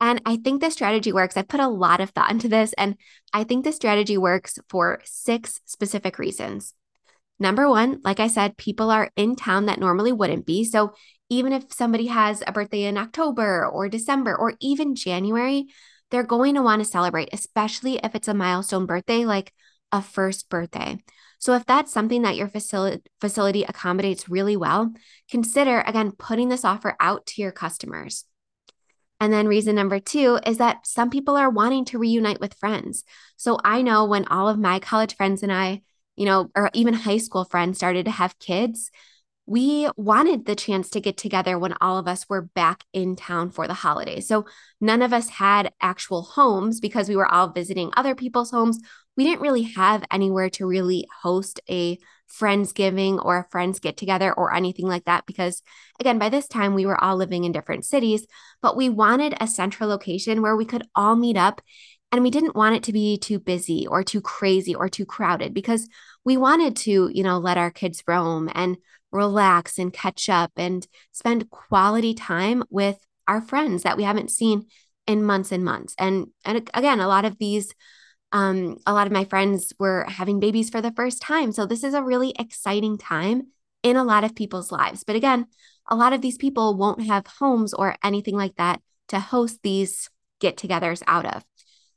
And 0.00 0.20
I 0.24 0.36
think 0.36 0.60
this 0.60 0.74
strategy 0.74 1.12
works. 1.12 1.36
I 1.36 1.42
put 1.42 1.60
a 1.60 1.68
lot 1.68 2.00
of 2.00 2.10
thought 2.10 2.30
into 2.30 2.48
this, 2.48 2.72
and 2.74 2.96
I 3.32 3.44
think 3.44 3.64
this 3.64 3.76
strategy 3.76 4.16
works 4.16 4.58
for 4.68 5.00
six 5.04 5.60
specific 5.66 6.18
reasons. 6.18 6.74
Number 7.38 7.68
one, 7.68 8.00
like 8.04 8.20
I 8.20 8.28
said, 8.28 8.56
people 8.56 8.90
are 8.90 9.10
in 9.16 9.36
town 9.36 9.66
that 9.66 9.80
normally 9.80 10.12
wouldn't 10.12 10.46
be. 10.46 10.64
So 10.64 10.92
even 11.30 11.52
if 11.52 11.72
somebody 11.72 12.06
has 12.06 12.42
a 12.46 12.52
birthday 12.52 12.84
in 12.84 12.98
October 12.98 13.66
or 13.66 13.88
December 13.88 14.36
or 14.36 14.54
even 14.60 14.94
January, 14.94 15.66
they're 16.10 16.22
going 16.22 16.56
to 16.56 16.62
want 16.62 16.82
to 16.82 16.88
celebrate, 16.88 17.30
especially 17.32 17.98
if 18.02 18.14
it's 18.14 18.28
a 18.28 18.34
milestone 18.34 18.84
birthday 18.84 19.24
like 19.24 19.52
a 19.92 20.02
first 20.02 20.48
birthday. 20.48 20.98
So, 21.38 21.54
if 21.54 21.64
that's 21.64 21.92
something 21.92 22.22
that 22.22 22.36
your 22.36 22.48
facility, 22.48 23.02
facility 23.20 23.62
accommodates 23.62 24.28
really 24.28 24.56
well, 24.56 24.92
consider 25.30 25.80
again 25.80 26.12
putting 26.12 26.50
this 26.50 26.64
offer 26.64 26.96
out 27.00 27.24
to 27.26 27.42
your 27.42 27.52
customers. 27.52 28.24
And 29.20 29.32
then, 29.32 29.46
reason 29.46 29.74
number 29.74 30.00
two 30.00 30.38
is 30.46 30.58
that 30.58 30.86
some 30.86 31.10
people 31.10 31.36
are 31.36 31.50
wanting 31.50 31.84
to 31.86 31.98
reunite 31.98 32.40
with 32.40 32.54
friends. 32.54 33.04
So, 33.36 33.58
I 33.62 33.82
know 33.82 34.06
when 34.06 34.26
all 34.26 34.48
of 34.48 34.58
my 34.58 34.78
college 34.78 35.14
friends 35.16 35.42
and 35.42 35.52
I, 35.52 35.82
you 36.16 36.24
know, 36.24 36.50
or 36.56 36.70
even 36.72 36.94
high 36.94 37.18
school 37.18 37.44
friends 37.44 37.78
started 37.78 38.06
to 38.06 38.10
have 38.10 38.38
kids, 38.38 38.90
we 39.46 39.88
wanted 39.96 40.46
the 40.46 40.54
chance 40.54 40.90
to 40.90 41.00
get 41.00 41.16
together 41.16 41.58
when 41.58 41.74
all 41.80 41.98
of 41.98 42.06
us 42.06 42.28
were 42.28 42.42
back 42.42 42.84
in 42.92 43.16
town 43.16 43.50
for 43.50 43.66
the 43.66 43.74
holidays. 43.74 44.28
So 44.28 44.46
none 44.80 45.02
of 45.02 45.12
us 45.12 45.28
had 45.28 45.72
actual 45.80 46.22
homes 46.22 46.78
because 46.78 47.08
we 47.08 47.16
were 47.16 47.26
all 47.26 47.48
visiting 47.48 47.90
other 47.96 48.14
people's 48.14 48.52
homes. 48.52 48.78
We 49.16 49.24
didn't 49.24 49.40
really 49.40 49.62
have 49.62 50.04
anywhere 50.10 50.50
to 50.50 50.66
really 50.66 51.08
host 51.22 51.60
a 51.68 51.98
Friendsgiving 52.30 53.24
or 53.24 53.38
a 53.38 53.48
friends 53.50 53.80
get 53.80 53.96
together 53.96 54.32
or 54.32 54.54
anything 54.54 54.86
like 54.86 55.04
that 55.04 55.26
because, 55.26 55.62
again, 55.98 56.18
by 56.18 56.28
this 56.28 56.46
time 56.46 56.74
we 56.74 56.86
were 56.86 57.02
all 57.02 57.16
living 57.16 57.44
in 57.44 57.52
different 57.52 57.84
cities, 57.84 58.26
but 58.62 58.76
we 58.76 58.88
wanted 58.88 59.34
a 59.40 59.46
central 59.46 59.88
location 59.88 60.42
where 60.42 60.56
we 60.56 60.64
could 60.64 60.86
all 60.94 61.16
meet 61.16 61.36
up 61.36 61.60
and 62.12 62.22
we 62.22 62.30
didn't 62.30 62.56
want 62.56 62.74
it 62.76 62.82
to 62.84 62.92
be 62.92 63.18
too 63.18 63.38
busy 63.38 63.86
or 63.86 64.02
too 64.02 64.20
crazy 64.20 64.74
or 64.74 64.88
too 64.88 65.06
crowded 65.06 65.54
because 65.54 65.88
we 66.24 66.36
wanted 66.36 66.76
to, 66.76 67.10
you 67.12 67.22
know, 67.22 67.38
let 67.38 67.58
our 67.58 67.70
kids 67.70 68.02
roam 68.06 68.50
and 68.54 68.76
relax 69.12 69.78
and 69.78 69.92
catch 69.92 70.28
up 70.28 70.52
and 70.56 70.86
spend 71.12 71.50
quality 71.50 72.14
time 72.14 72.62
with 72.70 72.98
our 73.28 73.40
friends 73.40 73.82
that 73.82 73.96
we 73.96 74.02
haven't 74.02 74.30
seen 74.30 74.66
in 75.06 75.24
months 75.24 75.52
and 75.52 75.64
months. 75.64 75.94
And 75.98 76.28
and 76.44 76.68
again, 76.74 77.00
a 77.00 77.08
lot 77.08 77.24
of 77.24 77.38
these 77.38 77.74
um 78.32 78.78
a 78.86 78.92
lot 78.92 79.06
of 79.06 79.12
my 79.12 79.24
friends 79.24 79.72
were 79.78 80.04
having 80.08 80.40
babies 80.40 80.70
for 80.70 80.80
the 80.80 80.92
first 80.92 81.20
time. 81.20 81.52
So 81.52 81.66
this 81.66 81.84
is 81.84 81.94
a 81.94 82.02
really 82.02 82.34
exciting 82.38 82.98
time 82.98 83.48
in 83.82 83.96
a 83.96 84.04
lot 84.04 84.24
of 84.24 84.34
people's 84.34 84.70
lives. 84.70 85.04
But 85.04 85.16
again, 85.16 85.46
a 85.88 85.96
lot 85.96 86.12
of 86.12 86.20
these 86.20 86.36
people 86.36 86.76
won't 86.76 87.06
have 87.06 87.26
homes 87.26 87.74
or 87.74 87.96
anything 88.04 88.36
like 88.36 88.56
that 88.56 88.80
to 89.08 89.18
host 89.18 89.60
these 89.62 90.08
get-togethers 90.38 91.02
out 91.06 91.26
of. 91.26 91.44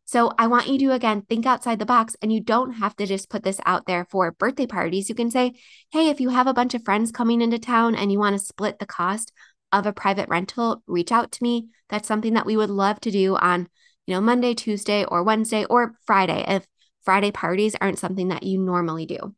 So 0.06 0.34
I 0.38 0.48
want 0.48 0.68
you 0.68 0.78
to 0.80 0.94
again 0.94 1.22
think 1.22 1.46
outside 1.46 1.80
the 1.80 1.86
box 1.86 2.16
and 2.22 2.32
you 2.32 2.40
don't 2.40 2.74
have 2.74 2.96
to 2.98 3.06
just 3.06 3.30
put 3.30 3.44
this 3.44 3.60
out 3.66 3.86
there 3.86 4.06
for 4.10 4.32
birthday 4.32 4.68
parties. 4.68 5.10
You 5.10 5.16
can 5.16 5.32
say, 5.32 5.54
hey, 5.92 6.10
if 6.10 6.20
you 6.20 6.30
have 6.30 6.48
a 6.48 6.54
bunch 6.54 6.74
of 6.74 6.84
friends 6.84 7.12
coming 7.12 7.42
into 7.42 7.60
town 7.60 7.96
and 7.96 8.12
you 8.12 8.20
want 8.20 8.38
to 8.38 8.46
split 8.46 8.80
the 8.80 8.86
cost 8.86 9.32
of 9.72 9.86
a 9.86 9.94
private 9.94 10.30
rental, 10.30 10.84
reach 10.88 11.12
out 11.12 11.32
to 11.32 11.44
me. 11.44 11.68
That's 11.90 12.08
something 12.08 12.34
that 12.34 12.46
we 12.46 12.58
would 12.58 12.70
love 12.70 13.00
to 13.02 13.12
do 13.12 13.36
on, 13.36 13.70
you 14.06 14.14
know, 14.14 14.22
Monday, 14.22 14.54
Tuesday, 14.54 15.06
or 15.06 15.24
Wednesday 15.24 15.66
or 15.66 15.96
Friday 16.06 16.44
if 16.48 16.66
Friday 17.04 17.32
parties 17.32 17.76
aren't 17.80 18.00
something 18.00 18.30
that 18.30 18.44
you 18.44 18.60
normally 18.60 19.06
do. 19.06 19.36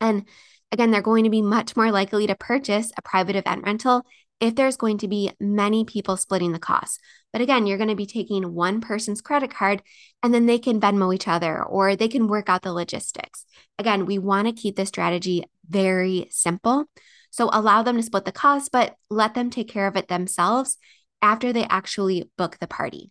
And 0.00 0.24
again, 0.72 0.90
they're 0.90 1.02
going 1.02 1.24
to 1.24 1.30
be 1.30 1.42
much 1.42 1.76
more 1.76 1.90
likely 1.90 2.26
to 2.26 2.34
purchase 2.34 2.92
a 2.96 3.02
private 3.02 3.36
event 3.36 3.64
rental 3.64 4.04
if 4.40 4.54
there's 4.54 4.76
going 4.76 4.98
to 4.98 5.08
be 5.08 5.32
many 5.40 5.84
people 5.84 6.16
splitting 6.16 6.52
the 6.52 6.58
cost. 6.58 7.00
But 7.32 7.40
again, 7.40 7.66
you're 7.66 7.78
going 7.78 7.90
to 7.90 7.94
be 7.94 8.06
taking 8.06 8.54
one 8.54 8.80
person's 8.80 9.20
credit 9.20 9.50
card 9.50 9.82
and 10.22 10.32
then 10.32 10.46
they 10.46 10.58
can 10.58 10.80
Venmo 10.80 11.14
each 11.14 11.28
other 11.28 11.62
or 11.62 11.96
they 11.96 12.08
can 12.08 12.28
work 12.28 12.48
out 12.48 12.62
the 12.62 12.72
logistics. 12.72 13.46
Again, 13.78 14.06
we 14.06 14.18
want 14.18 14.46
to 14.46 14.52
keep 14.52 14.76
this 14.76 14.88
strategy 14.88 15.44
very 15.68 16.28
simple. 16.30 16.84
So 17.30 17.50
allow 17.52 17.82
them 17.82 17.96
to 17.96 18.02
split 18.02 18.24
the 18.24 18.32
cost, 18.32 18.72
but 18.72 18.94
let 19.10 19.34
them 19.34 19.50
take 19.50 19.68
care 19.68 19.86
of 19.86 19.96
it 19.96 20.08
themselves 20.08 20.78
after 21.20 21.52
they 21.52 21.64
actually 21.64 22.30
book 22.36 22.58
the 22.58 22.66
party. 22.66 23.10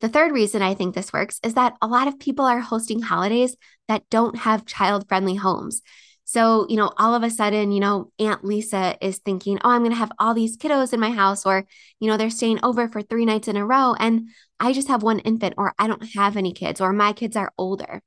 The 0.00 0.08
third 0.08 0.32
reason 0.32 0.62
I 0.62 0.74
think 0.74 0.94
this 0.94 1.12
works 1.12 1.40
is 1.42 1.54
that 1.54 1.76
a 1.82 1.88
lot 1.88 2.06
of 2.06 2.20
people 2.20 2.44
are 2.44 2.60
hosting 2.60 3.02
holidays 3.02 3.56
that 3.88 4.08
don't 4.10 4.36
have 4.38 4.64
child 4.64 5.08
friendly 5.08 5.34
homes. 5.34 5.82
So, 6.24 6.66
you 6.68 6.76
know, 6.76 6.92
all 6.98 7.14
of 7.14 7.22
a 7.22 7.30
sudden, 7.30 7.72
you 7.72 7.80
know, 7.80 8.12
Aunt 8.18 8.44
Lisa 8.44 8.96
is 9.00 9.18
thinking, 9.18 9.58
oh, 9.64 9.70
I'm 9.70 9.80
going 9.80 9.92
to 9.92 9.96
have 9.96 10.12
all 10.18 10.34
these 10.34 10.58
kiddos 10.58 10.92
in 10.92 11.00
my 11.00 11.10
house, 11.10 11.46
or, 11.46 11.64
you 12.00 12.08
know, 12.08 12.18
they're 12.18 12.28
staying 12.28 12.60
over 12.62 12.86
for 12.86 13.00
three 13.00 13.24
nights 13.24 13.48
in 13.48 13.56
a 13.56 13.64
row. 13.64 13.94
And 13.98 14.28
I 14.60 14.74
just 14.74 14.88
have 14.88 15.02
one 15.02 15.20
infant, 15.20 15.54
or 15.56 15.72
I 15.78 15.86
don't 15.86 16.06
have 16.14 16.36
any 16.36 16.52
kids, 16.52 16.82
or 16.82 16.92
my 16.92 17.14
kids 17.14 17.34
are 17.34 17.52
older. 17.56 18.02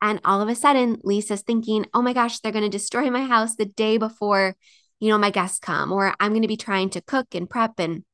And 0.00 0.20
all 0.24 0.40
of 0.40 0.48
a 0.48 0.54
sudden, 0.54 0.98
Lisa's 1.02 1.42
thinking, 1.42 1.86
oh 1.92 2.00
my 2.00 2.12
gosh, 2.12 2.38
they're 2.38 2.52
going 2.52 2.62
to 2.62 2.68
destroy 2.68 3.10
my 3.10 3.24
house 3.24 3.56
the 3.56 3.66
day 3.66 3.96
before, 3.96 4.54
you 5.00 5.08
know, 5.08 5.18
my 5.18 5.30
guests 5.30 5.58
come, 5.58 5.90
or 5.90 6.14
I'm 6.20 6.30
going 6.30 6.42
to 6.42 6.48
be 6.48 6.56
trying 6.56 6.90
to 6.90 7.00
cook 7.00 7.34
and 7.34 7.50
prep. 7.50 7.80
And, 7.80 8.04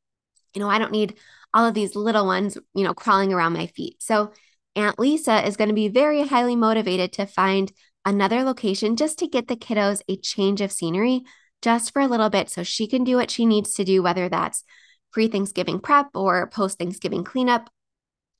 you 0.54 0.60
know, 0.60 0.70
I 0.70 0.78
don't 0.78 0.92
need 0.92 1.18
all 1.52 1.66
of 1.66 1.74
these 1.74 1.96
little 1.96 2.26
ones, 2.26 2.56
you 2.74 2.84
know, 2.84 2.94
crawling 2.94 3.32
around 3.32 3.52
my 3.52 3.66
feet. 3.66 3.96
So, 4.00 4.32
Aunt 4.76 4.98
Lisa 4.98 5.46
is 5.46 5.56
going 5.56 5.68
to 5.68 5.74
be 5.74 5.88
very 5.88 6.26
highly 6.26 6.54
motivated 6.54 7.12
to 7.14 7.26
find 7.26 7.72
another 8.04 8.44
location 8.44 8.96
just 8.96 9.18
to 9.18 9.26
get 9.26 9.48
the 9.48 9.56
kiddos 9.56 10.00
a 10.08 10.16
change 10.16 10.60
of 10.60 10.72
scenery 10.72 11.22
just 11.60 11.92
for 11.92 12.00
a 12.00 12.06
little 12.06 12.30
bit 12.30 12.48
so 12.48 12.62
she 12.62 12.86
can 12.86 13.04
do 13.04 13.16
what 13.16 13.30
she 13.30 13.46
needs 13.46 13.74
to 13.74 13.84
do, 13.84 14.02
whether 14.02 14.28
that's 14.28 14.64
pre 15.12 15.28
Thanksgiving 15.28 15.80
prep 15.80 16.06
or 16.14 16.48
post 16.48 16.78
Thanksgiving 16.78 17.24
cleanup. 17.24 17.68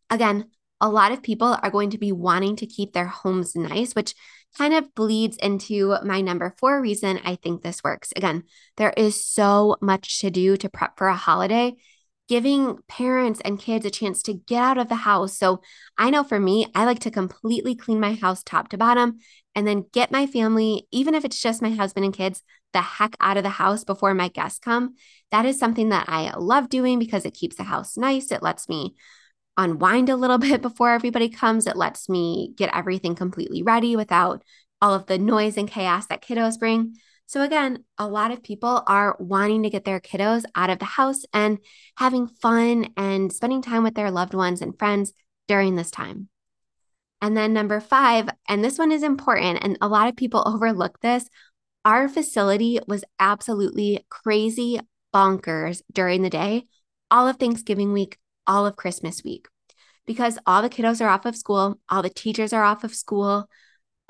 Again, 0.09 0.47
a 0.81 0.89
lot 0.89 1.13
of 1.13 1.23
people 1.23 1.59
are 1.63 1.71
going 1.71 1.91
to 1.91 1.99
be 1.99 2.13
wanting 2.13 2.57
to 2.57 2.67
keep 2.67 2.93
their 2.93 3.07
homes 3.07 3.55
nice, 3.55 3.93
which 3.95 4.15
kind 4.57 4.75
of 4.75 4.95
bleeds 4.95 5.37
into 5.37 5.97
my 6.05 6.21
number 6.21 6.55
four 6.59 6.81
reason 6.81 7.21
I 7.25 7.37
think 7.37 7.63
this 7.63 7.85
works. 7.85 8.13
Again, 8.17 8.45
there 8.77 8.93
is 8.97 9.25
so 9.25 9.77
much 9.81 10.21
to 10.21 10.31
do 10.31 10.57
to 10.57 10.69
prep 10.69 10.97
for 10.97 11.09
a 11.09 11.15
holiday. 11.15 11.77
Giving 12.31 12.79
parents 12.87 13.41
and 13.45 13.59
kids 13.59 13.85
a 13.85 13.91
chance 13.91 14.23
to 14.23 14.33
get 14.33 14.63
out 14.63 14.79
of 14.79 14.89
the 14.89 14.95
house. 14.95 15.37
So 15.37 15.63
I 15.99 16.11
know 16.11 16.23
for 16.23 16.39
me, 16.39 16.65
I 16.77 16.85
like 16.85 17.01
to 17.01 17.11
completely 17.11 17.75
clean 17.75 17.99
my 17.99 18.15
house 18.15 18.45
top 18.45 18.69
to 18.69 18.79
bottom 18.79 19.19
and 19.57 19.67
then 19.67 19.87
get 19.93 20.13
my 20.13 20.29
family, 20.29 20.87
even 20.93 21.17
if 21.17 21.25
it's 21.25 21.43
just 21.43 21.61
my 21.61 21.71
husband 21.71 22.05
and 22.05 22.15
kids, 22.15 22.45
the 22.73 22.83
heck 22.83 23.17
out 23.19 23.37
of 23.37 23.43
the 23.43 23.49
house 23.49 23.83
before 23.83 24.15
my 24.15 24.29
guests 24.29 24.61
come. 24.61 24.95
That 25.33 25.45
is 25.45 25.59
something 25.59 25.89
that 25.89 26.05
I 26.09 26.33
love 26.37 26.69
doing 26.69 27.01
because 27.01 27.25
it 27.25 27.35
keeps 27.35 27.57
the 27.57 27.65
house 27.65 27.97
nice. 27.97 28.31
It 28.31 28.45
lets 28.45 28.69
me 28.69 28.95
unwind 29.57 30.09
a 30.09 30.15
little 30.15 30.39
bit 30.47 30.63
before 30.63 30.93
everybody 30.93 31.31
comes. 31.31 31.67
It 31.67 31.77
lets 31.77 32.09
me 32.09 32.53
get 32.57 32.73
everything 32.73 33.17
completely 33.17 33.65
ready 33.65 33.97
without 33.97 34.45
all 34.81 34.95
of 34.95 35.07
the 35.07 35.19
noise 35.19 35.57
and 35.57 35.69
chaos 35.69 36.07
that 36.07 36.23
kiddos 36.23 36.61
bring. 36.61 36.95
So, 37.31 37.43
again, 37.43 37.85
a 37.97 38.09
lot 38.09 38.33
of 38.33 38.43
people 38.43 38.83
are 38.89 39.17
wanting 39.21 39.63
to 39.63 39.71
get 39.71 39.85
their 39.85 40.01
kiddos 40.01 40.43
out 40.57 40.69
of 40.69 40.81
the 40.81 40.85
house 40.85 41.23
and 41.33 41.59
having 41.97 42.27
fun 42.27 42.89
and 42.97 43.33
spending 43.33 43.63
time 43.63 43.85
with 43.85 43.95
their 43.95 44.11
loved 44.11 44.35
ones 44.35 44.61
and 44.61 44.77
friends 44.77 45.13
during 45.47 45.77
this 45.77 45.93
time. 45.93 46.29
And 47.23 47.37
then, 47.37 47.53
number 47.53 47.79
five, 47.79 48.29
and 48.49 48.65
this 48.65 48.81
one 48.81 48.91
is 48.91 49.05
important, 49.05 49.61
and 49.63 49.79
a 49.81 49.87
lot 49.87 50.09
of 50.09 50.17
people 50.17 50.43
overlook 50.45 50.99
this. 51.03 51.29
Our 51.85 52.09
facility 52.09 52.81
was 52.89 53.05
absolutely 53.21 54.05
crazy 54.09 54.81
bonkers 55.15 55.83
during 55.93 56.23
the 56.23 56.31
day, 56.31 56.65
all 57.13 57.29
of 57.29 57.37
Thanksgiving 57.37 57.93
week, 57.93 58.19
all 58.45 58.67
of 58.67 58.75
Christmas 58.75 59.23
week, 59.23 59.47
because 60.05 60.37
all 60.49 60.63
the 60.63 60.69
kiddos 60.69 61.01
are 61.01 61.09
off 61.09 61.27
of 61.27 61.37
school, 61.37 61.79
all 61.89 62.03
the 62.03 62.11
teachers 62.11 62.53
are 62.53 62.65
off 62.65 62.83
of 62.83 62.93
school 62.93 63.49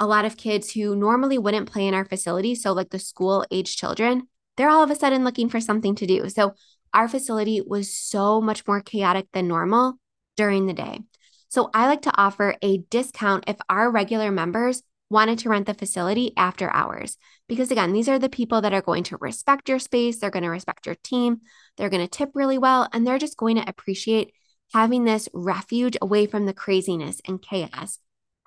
a 0.01 0.07
lot 0.07 0.25
of 0.25 0.39
kids 0.39 0.73
who 0.73 0.97
normally 0.97 1.39
wouldn't 1.39 1.71
play 1.71 1.87
in 1.87 1.95
our 1.95 2.07
facility, 2.07 2.55
so 2.55 2.73
like 2.73 2.89
the 2.89 2.99
school 2.99 3.45
age 3.51 3.77
children, 3.77 4.27
they're 4.57 4.71
all 4.71 4.83
of 4.83 4.91
a 4.91 4.97
sudden 4.97 5.25
looking 5.25 5.51
for 5.51 5.61
something 5.61 5.95
to 5.97 6.07
do. 6.07 6.29
So 6.31 6.55
our 6.93 7.07
facility 7.07 7.61
was 7.61 7.95
so 7.95 8.41
much 8.41 8.67
more 8.67 8.81
chaotic 8.81 9.27
than 9.33 9.47
normal 9.47 10.01
during 10.37 10.67
the 10.67 10.73
day. 10.73 11.01
So 11.49 11.71
I 11.75 11.87
like 11.87 12.03
to 12.03 12.17
offer 12.17 12.57
a 12.63 12.79
discount 12.79 13.45
if 13.47 13.57
our 13.69 13.91
regular 13.91 14.31
members 14.31 14.83
wanted 15.11 15.41
to 15.41 15.49
rent 15.49 15.67
the 15.67 15.75
facility 15.75 16.33
after 16.37 16.73
hours. 16.73 17.19
Because 17.49 17.71
again, 17.71 17.93
these 17.93 18.09
are 18.09 18.19
the 18.19 18.29
people 18.29 18.61
that 18.63 18.73
are 18.73 18.81
going 18.81 19.03
to 19.05 19.19
respect 19.21 19.69
your 19.69 19.81
space, 19.81 20.19
they're 20.19 20.31
going 20.31 20.45
to 20.45 20.49
respect 20.49 20.87
your 20.87 20.95
team, 21.03 21.41
they're 21.77 21.91
going 21.91 22.07
to 22.07 22.09
tip 22.09 22.31
really 22.35 22.59
well, 22.59 22.89
and 22.93 23.07
they're 23.07 23.19
just 23.19 23.37
going 23.37 23.57
to 23.57 23.69
appreciate 23.69 24.33
having 24.73 25.05
this 25.05 25.29
refuge 25.35 25.97
away 26.01 26.27
from 26.27 26.47
the 26.47 26.55
craziness 26.55 27.21
and 27.27 27.43
chaos 27.43 27.99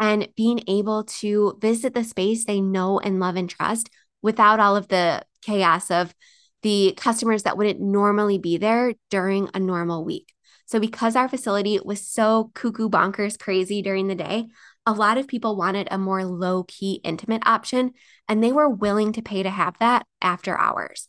and 0.03 0.27
being 0.35 0.59
able 0.67 1.05
to 1.05 1.57
visit 1.61 1.93
the 1.93 2.03
space 2.03 2.43
they 2.43 2.59
know 2.59 2.99
and 2.99 3.21
love 3.21 3.37
and 3.37 3.49
trust 3.49 3.89
without 4.21 4.59
all 4.59 4.75
of 4.75 4.89
the 4.89 5.23
chaos 5.41 5.89
of 5.89 6.13
the 6.61 6.93
customers 6.97 7.43
that 7.43 7.57
wouldn't 7.57 7.79
normally 7.79 8.37
be 8.37 8.57
there 8.57 8.95
during 9.09 9.49
a 9.53 9.59
normal 9.61 10.03
week. 10.03 10.33
So, 10.65 10.77
because 10.77 11.15
our 11.15 11.29
facility 11.29 11.79
was 11.85 12.05
so 12.05 12.51
cuckoo 12.53 12.89
bonkers 12.89 13.39
crazy 13.39 13.81
during 13.81 14.07
the 14.07 14.15
day, 14.15 14.47
a 14.85 14.91
lot 14.91 15.17
of 15.17 15.29
people 15.29 15.55
wanted 15.55 15.87
a 15.89 15.97
more 15.97 16.25
low 16.25 16.65
key, 16.65 16.99
intimate 17.05 17.43
option, 17.45 17.91
and 18.27 18.43
they 18.43 18.51
were 18.51 18.67
willing 18.67 19.13
to 19.13 19.21
pay 19.21 19.41
to 19.41 19.49
have 19.49 19.77
that 19.79 20.05
after 20.21 20.57
hours. 20.57 21.07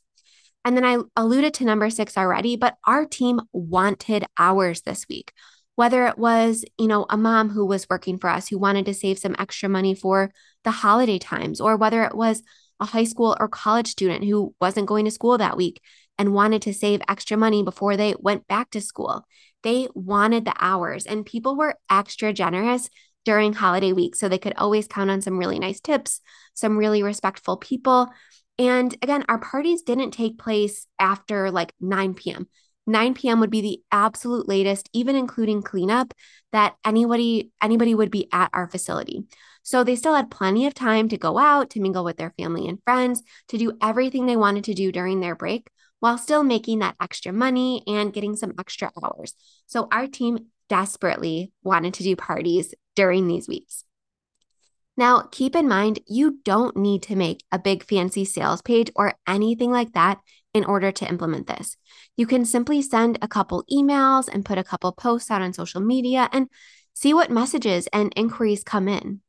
And 0.64 0.76
then 0.76 0.85
I 0.85 0.98
alluded 1.16 1.52
to 1.54 1.64
number 1.64 1.90
six 1.90 2.16
already, 2.16 2.54
but 2.54 2.76
our 2.87 3.07
team 3.07 3.40
wanted 3.52 4.24
hours 4.38 4.83
this 4.83 5.07
week 5.09 5.33
whether 5.77 6.07
it 6.07 6.19
was, 6.19 6.65
you 6.79 6.87
know, 6.87 7.07
a 7.11 7.17
mom 7.17 7.51
who 7.51 7.67
was 7.67 7.87
working 7.89 8.19
for 8.19 8.31
us 8.31 8.49
who 8.49 8.59
wanted 8.59 8.87
to 8.87 8.95
save 8.95 9.19
some 9.19 9.37
extra 9.39 9.69
money 9.69 9.95
for 9.95 10.31
the 10.63 10.71
holiday 10.71 11.19
times, 11.19 11.61
or 11.61 11.77
whether 11.77 12.05
it 12.05 12.15
was 12.15 12.43
a 12.81 12.87
high 12.87 13.05
school 13.05 13.37
or 13.39 13.49
college 13.49 13.89
student 13.89 14.25
who 14.25 14.55
wasn't 14.61 14.87
going 14.87 15.05
to 15.05 15.11
school 15.11 15.39
that 15.39 15.57
week 15.57 15.81
and 16.19 16.33
wanted 16.33 16.63
to 16.63 16.75
save 16.75 17.03
extra 17.09 17.37
money 17.37 17.63
before 17.63 17.97
they 17.97 18.15
went 18.19 18.47
back 18.47 18.71
to 18.71 18.81
school. 18.81 19.27
They 19.63 19.89
wanted 19.95 20.45
the 20.45 20.55
hours, 20.59 21.07
and 21.07 21.27
people 21.27 21.57
were 21.57 21.79
extra 21.91 22.33
generous 22.33 22.89
during 23.25 23.55
holiday 23.55 23.93
week. 23.93 24.15
So 24.15 24.29
they 24.29 24.39
could 24.39 24.55
always 24.57 24.87
count 24.87 25.11
on 25.11 25.23
some 25.23 25.39
really 25.39 25.59
nice 25.59 25.81
tips, 25.81 26.21
some 26.53 26.77
really 26.77 27.03
respectful 27.03 27.57
people. 27.57 28.09
And 28.59 28.95
again, 29.03 29.25
our 29.29 29.39
parties 29.39 29.83
didn't 29.83 30.13
take 30.13 30.39
place 30.39 30.87
after 30.99 31.51
like 31.51 31.73
9 31.81 32.15
p.m. 32.15 32.49
9 32.87 33.14
p.m. 33.14 33.40
would 33.40 33.51
be 33.51 33.61
the 33.61 33.83
absolute 33.90 34.49
latest, 34.49 34.88
even 34.92 35.16
including 35.16 35.62
cleanup, 35.62 36.12
that 36.53 36.75
anybody 36.85 37.51
anybody 37.62 37.94
would 37.94 38.11
be 38.11 38.29
at 38.33 38.51
our 38.53 38.68
facility. 38.68 39.25
So 39.62 39.83
they 39.83 39.97
still 39.97 40.14
had 40.14 40.31
plenty 40.31 40.66
of 40.66 40.75
time 40.75 41.09
to 41.09 41.16
go 41.16 41.38
out, 41.38 41.70
to 41.70 41.81
mingle 41.81 42.05
with 42.05 42.18
their 42.18 42.35
family 42.37 42.68
and 42.68 42.83
friends, 42.85 43.23
to 43.49 43.59
do 43.59 43.77
everything 43.83 44.27
they 44.27 44.37
wanted 44.37 44.64
to 44.64 44.75
do 44.75 44.92
during 44.92 45.20
their 45.20 45.35
break 45.35 45.68
while 46.01 46.18
still 46.18 46.42
making 46.42 46.81
that 46.81 46.97
extra 47.01 47.33
money 47.33 47.83
and 47.87 48.12
getting 48.12 48.37
some 48.37 48.53
extra 48.59 48.92
hours. 49.03 49.35
So 49.66 49.88
our 49.90 50.07
team 50.07 50.51
desperately 50.68 51.51
wanted 51.62 51.94
to 51.94 52.03
do 52.03 52.14
parties 52.14 52.75
during 52.94 53.27
these 53.27 53.49
weeks. 53.49 53.85
Now, 54.97 55.23
keep 55.33 55.57
in 55.57 55.66
mind, 55.66 56.01
you 56.07 56.38
don't 56.44 56.77
need 56.77 57.03
to 57.05 57.16
make 57.16 57.42
a 57.51 57.59
big 57.59 57.83
fancy 57.85 58.25
sales 58.25 58.62
page 58.62 58.90
or 58.94 59.14
anything 59.27 59.73
like 59.73 59.94
that 59.94 60.18
in 60.55 60.64
order 60.64 60.93
to 60.93 61.09
implement 61.09 61.49
this. 61.49 61.77
You 62.17 62.27
can 62.27 62.45
simply 62.45 62.81
send 62.81 63.19
a 63.21 63.29
couple 63.29 63.64
emails 63.71 64.29
and 64.33 64.45
put 64.45 64.57
a 64.57 64.64
couple 64.64 64.93
posts 64.93 65.31
out 65.31 65.43
on 65.43 65.53
social 65.53 65.81
media 65.81 66.29
and 66.33 66.49
see 66.95 67.12
what 67.12 67.31
messages 67.31 67.88
and 67.93 68.12
inquiries 68.17 68.62
come 68.62 68.88
in. 68.88 69.21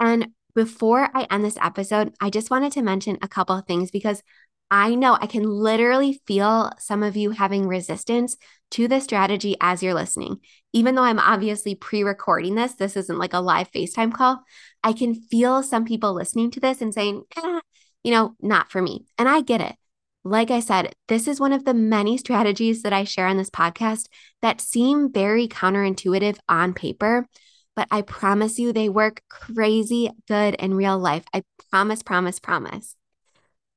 And 0.00 0.28
before 0.54 1.10
I 1.14 1.26
end 1.30 1.44
this 1.44 1.58
episode, 1.60 2.14
I 2.20 2.30
just 2.30 2.50
wanted 2.50 2.72
to 2.72 2.82
mention 2.82 3.18
a 3.20 3.28
couple 3.28 3.56
of 3.56 3.66
things 3.66 3.90
because 3.90 4.22
I 4.70 4.94
know 4.94 5.18
I 5.20 5.26
can 5.26 5.44
literally 5.44 6.20
feel 6.26 6.72
some 6.78 7.02
of 7.02 7.16
you 7.16 7.30
having 7.30 7.68
resistance 7.68 8.36
to 8.72 8.88
this 8.88 9.04
strategy 9.04 9.56
as 9.60 9.82
you're 9.82 9.94
listening. 9.94 10.40
Even 10.72 10.94
though 10.94 11.02
I'm 11.02 11.18
obviously 11.18 11.74
pre 11.74 12.02
recording 12.02 12.54
this, 12.54 12.74
this 12.74 12.96
isn't 12.96 13.18
like 13.18 13.34
a 13.34 13.40
live 13.40 13.70
FaceTime 13.70 14.12
call. 14.12 14.42
I 14.82 14.92
can 14.92 15.14
feel 15.14 15.62
some 15.62 15.84
people 15.84 16.14
listening 16.14 16.50
to 16.52 16.60
this 16.60 16.80
and 16.80 16.94
saying, 16.94 17.22
eh, 17.36 17.60
you 18.02 18.12
know, 18.12 18.34
not 18.40 18.70
for 18.72 18.80
me. 18.80 19.04
And 19.18 19.28
I 19.28 19.42
get 19.42 19.60
it. 19.60 19.76
Like 20.26 20.50
I 20.50 20.60
said, 20.60 20.94
this 21.06 21.28
is 21.28 21.38
one 21.38 21.52
of 21.52 21.66
the 21.66 21.74
many 21.74 22.16
strategies 22.16 22.82
that 22.82 22.94
I 22.94 23.04
share 23.04 23.26
on 23.26 23.36
this 23.36 23.50
podcast 23.50 24.06
that 24.40 24.60
seem 24.60 25.12
very 25.12 25.46
counterintuitive 25.46 26.38
on 26.48 26.72
paper, 26.72 27.28
but 27.76 27.88
I 27.90 28.00
promise 28.00 28.58
you 28.58 28.72
they 28.72 28.88
work 28.88 29.20
crazy 29.28 30.10
good 30.26 30.54
in 30.54 30.74
real 30.74 30.98
life. 30.98 31.24
I 31.34 31.42
promise, 31.70 32.02
promise, 32.02 32.38
promise. 32.38 32.96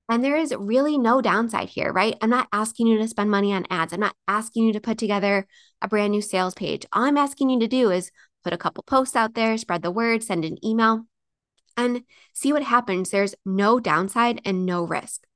And 0.07 0.23
there 0.23 0.37
is 0.37 0.55
really 0.57 0.97
no 0.97 1.21
downside 1.21 1.67
here, 1.67 1.91
right? 1.91 2.15
I'm 2.21 2.29
not 2.29 2.47
asking 2.53 2.87
you 2.87 2.97
to 2.99 3.09
spend 3.09 3.29
money 3.29 3.51
on 3.51 3.65
ads. 3.69 3.91
I'm 3.91 3.99
not 3.99 4.15
asking 4.25 4.63
you 4.63 4.71
to 4.71 4.79
put 4.79 4.97
together 4.97 5.45
a 5.81 5.89
brand 5.89 6.11
new 6.11 6.21
sales 6.21 6.53
page. 6.53 6.85
All 6.93 7.03
I'm 7.03 7.17
asking 7.17 7.49
you 7.49 7.59
to 7.59 7.67
do 7.67 7.91
is 7.91 8.09
put 8.45 8.53
a 8.53 8.57
couple 8.57 8.83
posts 8.83 9.17
out 9.17 9.33
there, 9.33 9.57
spread 9.57 9.81
the 9.81 9.91
word, 9.91 10.23
send 10.23 10.45
an 10.45 10.63
email, 10.65 11.07
and 11.75 12.03
see 12.31 12.53
what 12.53 12.63
happens. 12.63 13.09
There's 13.09 13.35
no 13.45 13.81
downside 13.81 14.39
and 14.45 14.65
no 14.65 14.83
risk. 14.83 15.26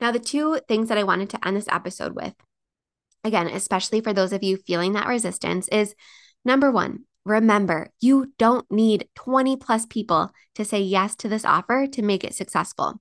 Now, 0.00 0.12
the 0.12 0.18
two 0.18 0.60
things 0.68 0.88
that 0.88 0.98
I 0.98 1.04
wanted 1.04 1.30
to 1.30 1.46
end 1.46 1.56
this 1.56 1.68
episode 1.68 2.14
with, 2.14 2.34
again, 3.24 3.48
especially 3.48 4.00
for 4.00 4.12
those 4.12 4.32
of 4.32 4.42
you 4.42 4.56
feeling 4.56 4.92
that 4.92 5.08
resistance, 5.08 5.68
is 5.68 5.94
number 6.44 6.70
one, 6.70 7.04
remember 7.24 7.90
you 8.00 8.32
don't 8.38 8.70
need 8.70 9.08
20 9.16 9.56
plus 9.56 9.86
people 9.86 10.30
to 10.54 10.64
say 10.64 10.80
yes 10.80 11.14
to 11.16 11.28
this 11.28 11.44
offer 11.44 11.86
to 11.86 12.02
make 12.02 12.24
it 12.24 12.34
successful. 12.34 13.00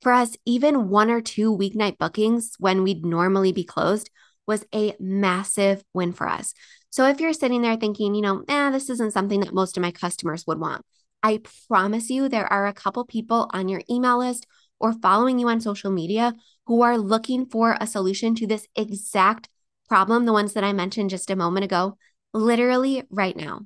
For 0.00 0.12
us, 0.12 0.36
even 0.46 0.88
one 0.88 1.10
or 1.10 1.20
two 1.20 1.56
weeknight 1.56 1.98
bookings 1.98 2.54
when 2.58 2.82
we'd 2.82 3.04
normally 3.04 3.52
be 3.52 3.64
closed 3.64 4.10
was 4.46 4.64
a 4.74 4.94
massive 4.98 5.82
win 5.92 6.12
for 6.12 6.28
us. 6.28 6.54
So 6.90 7.06
if 7.06 7.20
you're 7.20 7.32
sitting 7.32 7.62
there 7.62 7.76
thinking, 7.76 8.14
you 8.14 8.22
know, 8.22 8.44
eh, 8.48 8.70
this 8.70 8.88
isn't 8.88 9.12
something 9.12 9.40
that 9.40 9.52
most 9.52 9.76
of 9.76 9.82
my 9.82 9.90
customers 9.90 10.46
would 10.46 10.58
want, 10.58 10.84
I 11.22 11.40
promise 11.68 12.10
you 12.10 12.28
there 12.28 12.50
are 12.50 12.66
a 12.66 12.72
couple 12.72 13.04
people 13.04 13.50
on 13.52 13.68
your 13.68 13.82
email 13.90 14.18
list 14.18 14.46
or 14.80 14.92
following 14.92 15.38
you 15.38 15.48
on 15.48 15.60
social 15.60 15.90
media 15.90 16.34
who 16.66 16.82
are 16.82 16.98
looking 16.98 17.46
for 17.46 17.76
a 17.80 17.86
solution 17.86 18.34
to 18.36 18.46
this 18.46 18.66
exact 18.76 19.48
problem, 19.88 20.24
the 20.24 20.32
ones 20.32 20.52
that 20.52 20.64
I 20.64 20.72
mentioned 20.72 21.10
just 21.10 21.30
a 21.30 21.36
moment 21.36 21.64
ago, 21.64 21.96
literally 22.32 23.04
right 23.10 23.36
now. 23.36 23.62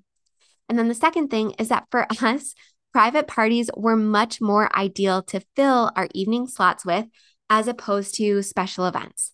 And 0.68 0.78
then 0.78 0.88
the 0.88 0.94
second 0.94 1.28
thing 1.28 1.50
is 1.58 1.68
that 1.68 1.86
for 1.90 2.06
us, 2.22 2.54
private 2.92 3.26
parties 3.26 3.70
were 3.76 3.96
much 3.96 4.40
more 4.40 4.74
ideal 4.76 5.22
to 5.22 5.42
fill 5.56 5.90
our 5.96 6.08
evening 6.14 6.46
slots 6.46 6.84
with 6.84 7.06
as 7.50 7.68
opposed 7.68 8.14
to 8.16 8.42
special 8.42 8.86
events. 8.86 9.32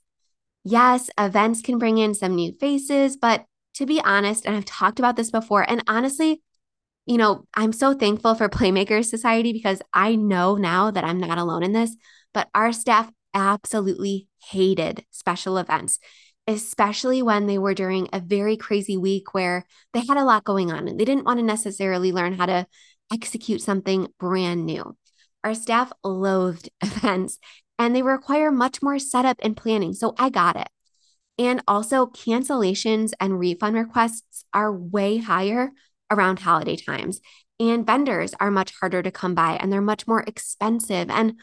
Yes, 0.64 1.10
events 1.18 1.62
can 1.62 1.78
bring 1.78 1.98
in 1.98 2.14
some 2.14 2.34
new 2.34 2.52
faces, 2.52 3.16
but 3.16 3.44
to 3.74 3.86
be 3.86 4.00
honest, 4.00 4.44
and 4.44 4.56
I've 4.56 4.64
talked 4.64 4.98
about 4.98 5.16
this 5.16 5.30
before, 5.30 5.68
and 5.68 5.84
honestly, 5.86 6.42
you 7.08 7.16
know, 7.16 7.46
I'm 7.54 7.72
so 7.72 7.94
thankful 7.94 8.34
for 8.34 8.50
Playmakers 8.50 9.06
Society 9.06 9.54
because 9.54 9.80
I 9.94 10.14
know 10.14 10.56
now 10.56 10.90
that 10.90 11.04
I'm 11.04 11.18
not 11.18 11.38
alone 11.38 11.62
in 11.62 11.72
this, 11.72 11.96
but 12.34 12.50
our 12.54 12.70
staff 12.70 13.10
absolutely 13.32 14.28
hated 14.50 15.06
special 15.10 15.56
events, 15.56 15.98
especially 16.46 17.22
when 17.22 17.46
they 17.46 17.56
were 17.56 17.72
during 17.72 18.08
a 18.12 18.20
very 18.20 18.58
crazy 18.58 18.98
week 18.98 19.32
where 19.32 19.64
they 19.94 20.00
had 20.00 20.18
a 20.18 20.24
lot 20.24 20.44
going 20.44 20.70
on 20.70 20.86
and 20.86 21.00
they 21.00 21.06
didn't 21.06 21.24
want 21.24 21.38
to 21.38 21.44
necessarily 21.46 22.12
learn 22.12 22.34
how 22.34 22.44
to 22.44 22.66
execute 23.10 23.62
something 23.62 24.08
brand 24.20 24.66
new. 24.66 24.94
Our 25.42 25.54
staff 25.54 25.90
loathed 26.04 26.68
events 26.82 27.38
and 27.78 27.96
they 27.96 28.02
require 28.02 28.50
much 28.50 28.82
more 28.82 28.98
setup 28.98 29.38
and 29.40 29.56
planning. 29.56 29.94
So 29.94 30.14
I 30.18 30.28
got 30.28 30.56
it. 30.56 30.68
And 31.38 31.62
also, 31.68 32.04
cancellations 32.04 33.12
and 33.18 33.38
refund 33.38 33.76
requests 33.76 34.44
are 34.52 34.72
way 34.72 35.18
higher 35.18 35.70
around 36.10 36.40
holiday 36.40 36.76
times. 36.76 37.20
And 37.60 37.86
vendors 37.86 38.34
are 38.38 38.50
much 38.50 38.72
harder 38.80 39.02
to 39.02 39.10
come 39.10 39.34
by 39.34 39.56
and 39.56 39.72
they're 39.72 39.80
much 39.80 40.06
more 40.06 40.22
expensive. 40.22 41.10
And 41.10 41.34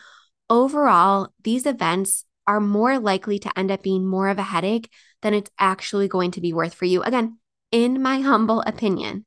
overall, 0.49 1.29
these 1.43 1.65
events 1.65 2.25
are 2.47 2.59
more 2.59 2.99
likely 2.99 3.39
to 3.39 3.57
end 3.57 3.71
up 3.71 3.83
being 3.83 4.05
more 4.05 4.29
of 4.29 4.37
a 4.37 4.43
headache 4.43 4.89
than 5.21 5.33
it's 5.33 5.51
actually 5.59 6.07
going 6.07 6.31
to 6.31 6.41
be 6.41 6.53
worth 6.53 6.73
for 6.73 6.85
you. 6.85 7.01
Again, 7.01 7.37
in 7.71 8.01
my 8.01 8.19
humble 8.21 8.61
opinion. 8.61 9.25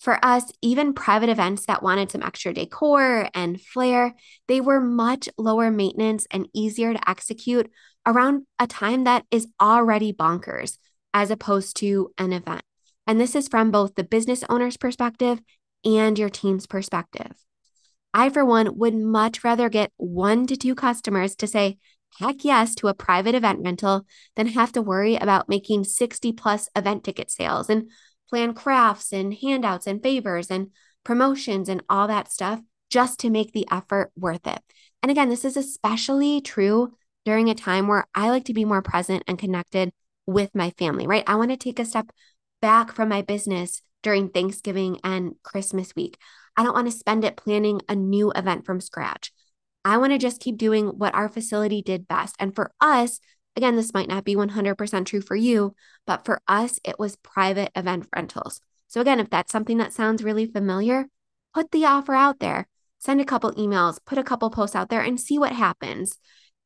For 0.00 0.24
us, 0.24 0.52
even 0.62 0.94
private 0.94 1.28
events 1.28 1.66
that 1.66 1.82
wanted 1.82 2.12
some 2.12 2.22
extra 2.22 2.54
decor 2.54 3.28
and 3.34 3.60
flair, 3.60 4.14
they 4.46 4.60
were 4.60 4.80
much 4.80 5.28
lower 5.36 5.72
maintenance 5.72 6.24
and 6.30 6.48
easier 6.54 6.92
to 6.92 7.10
execute 7.10 7.68
around 8.06 8.46
a 8.60 8.68
time 8.68 9.04
that 9.04 9.24
is 9.32 9.48
already 9.60 10.12
bonkers 10.12 10.78
as 11.12 11.32
opposed 11.32 11.76
to 11.78 12.12
an 12.16 12.32
event. 12.32 12.62
And 13.08 13.18
this 13.18 13.34
is 13.34 13.48
from 13.48 13.70
both 13.70 13.94
the 13.94 14.04
business 14.04 14.44
owner's 14.50 14.76
perspective 14.76 15.40
and 15.84 16.18
your 16.18 16.28
team's 16.28 16.66
perspective. 16.66 17.32
I, 18.12 18.28
for 18.28 18.44
one, 18.44 18.76
would 18.78 18.94
much 18.94 19.42
rather 19.42 19.70
get 19.70 19.92
one 19.96 20.46
to 20.46 20.56
two 20.56 20.74
customers 20.74 21.34
to 21.36 21.46
say, 21.46 21.78
heck 22.18 22.44
yes 22.44 22.74
to 22.76 22.88
a 22.88 22.94
private 22.94 23.34
event 23.34 23.60
rental 23.64 24.06
than 24.36 24.48
have 24.48 24.72
to 24.72 24.82
worry 24.82 25.16
about 25.16 25.48
making 25.48 25.84
60 25.84 26.32
plus 26.32 26.68
event 26.76 27.02
ticket 27.02 27.30
sales 27.30 27.70
and 27.70 27.90
plan 28.28 28.52
crafts 28.52 29.12
and 29.12 29.34
handouts 29.34 29.86
and 29.86 30.02
favors 30.02 30.50
and 30.50 30.68
promotions 31.02 31.70
and 31.70 31.82
all 31.88 32.08
that 32.08 32.30
stuff 32.30 32.60
just 32.90 33.20
to 33.20 33.30
make 33.30 33.52
the 33.52 33.66
effort 33.70 34.10
worth 34.16 34.46
it. 34.46 34.60
And 35.02 35.10
again, 35.10 35.30
this 35.30 35.44
is 35.44 35.56
especially 35.56 36.42
true 36.42 36.92
during 37.24 37.48
a 37.48 37.54
time 37.54 37.88
where 37.88 38.06
I 38.14 38.28
like 38.30 38.44
to 38.46 38.54
be 38.54 38.66
more 38.66 38.82
present 38.82 39.22
and 39.26 39.38
connected 39.38 39.92
with 40.26 40.54
my 40.54 40.70
family, 40.72 41.06
right? 41.06 41.24
I 41.26 41.36
want 41.36 41.50
to 41.52 41.56
take 41.56 41.78
a 41.78 41.84
step 41.86 42.10
back 42.60 42.92
from 42.92 43.08
my 43.08 43.22
business 43.22 43.82
during 44.02 44.28
Thanksgiving 44.28 45.00
and 45.04 45.34
Christmas 45.42 45.94
week. 45.94 46.18
I 46.56 46.64
don't 46.64 46.74
want 46.74 46.90
to 46.90 46.96
spend 46.96 47.24
it 47.24 47.36
planning 47.36 47.80
a 47.88 47.94
new 47.94 48.32
event 48.32 48.66
from 48.66 48.80
scratch. 48.80 49.32
I 49.84 49.96
want 49.96 50.12
to 50.12 50.18
just 50.18 50.40
keep 50.40 50.56
doing 50.56 50.88
what 50.88 51.14
our 51.14 51.28
facility 51.28 51.82
did 51.82 52.08
best. 52.08 52.36
And 52.38 52.54
for 52.54 52.72
us, 52.80 53.20
Again, 53.58 53.74
this 53.74 53.92
might 53.92 54.06
not 54.06 54.22
be 54.22 54.36
100% 54.36 55.04
true 55.04 55.20
for 55.20 55.34
you, 55.34 55.74
but 56.06 56.24
for 56.24 56.40
us, 56.46 56.78
it 56.84 56.96
was 56.96 57.16
private 57.16 57.72
event 57.74 58.06
rentals. 58.14 58.60
So, 58.86 59.00
again, 59.00 59.18
if 59.18 59.30
that's 59.30 59.50
something 59.50 59.78
that 59.78 59.92
sounds 59.92 60.22
really 60.22 60.46
familiar, 60.46 61.06
put 61.52 61.72
the 61.72 61.84
offer 61.84 62.14
out 62.14 62.38
there, 62.38 62.68
send 63.00 63.20
a 63.20 63.24
couple 63.24 63.50
emails, 63.54 63.98
put 64.06 64.16
a 64.16 64.22
couple 64.22 64.48
posts 64.50 64.76
out 64.76 64.90
there, 64.90 65.00
and 65.00 65.18
see 65.18 65.40
what 65.40 65.50
happens. 65.50 66.18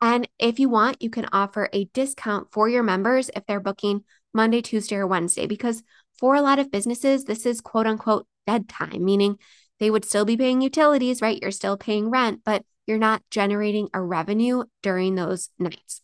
And 0.03 0.29
if 0.39 0.59
you 0.59 0.69
want, 0.69 1.01
you 1.01 1.09
can 1.09 1.29
offer 1.33 1.71
a 1.73 1.87
discount 1.95 2.49
for 2.53 2.69
your 2.69 2.83
members 2.83 3.31
if 3.35 3.47
they're 3.47 3.59
booking 3.59 4.05
Monday, 4.35 4.63
Tuesday, 4.63 4.97
or 4.97 5.07
Wednesday, 5.07 5.47
because 5.47 5.83
for 6.19 6.35
a 6.35 6.43
lot 6.43 6.59
of 6.59 6.71
businesses, 6.71 7.25
this 7.25 7.47
is 7.47 7.61
quote 7.61 7.87
unquote 7.87 8.27
dead 8.47 8.69
time, 8.69 9.05
meaning 9.05 9.39
they 9.79 9.91
would 9.91 10.05
still 10.05 10.25
be 10.25 10.37
paying 10.37 10.61
utilities, 10.61 11.21
right? 11.21 11.41
You're 11.41 11.51
still 11.51 11.77
paying 11.77 12.11
rent, 12.11 12.41
but 12.45 12.65
you're 12.87 12.99
not 12.99 13.23
generating 13.31 13.89
a 13.93 14.01
revenue 14.01 14.65
during 14.83 15.15
those 15.15 15.51
nights. 15.59 16.03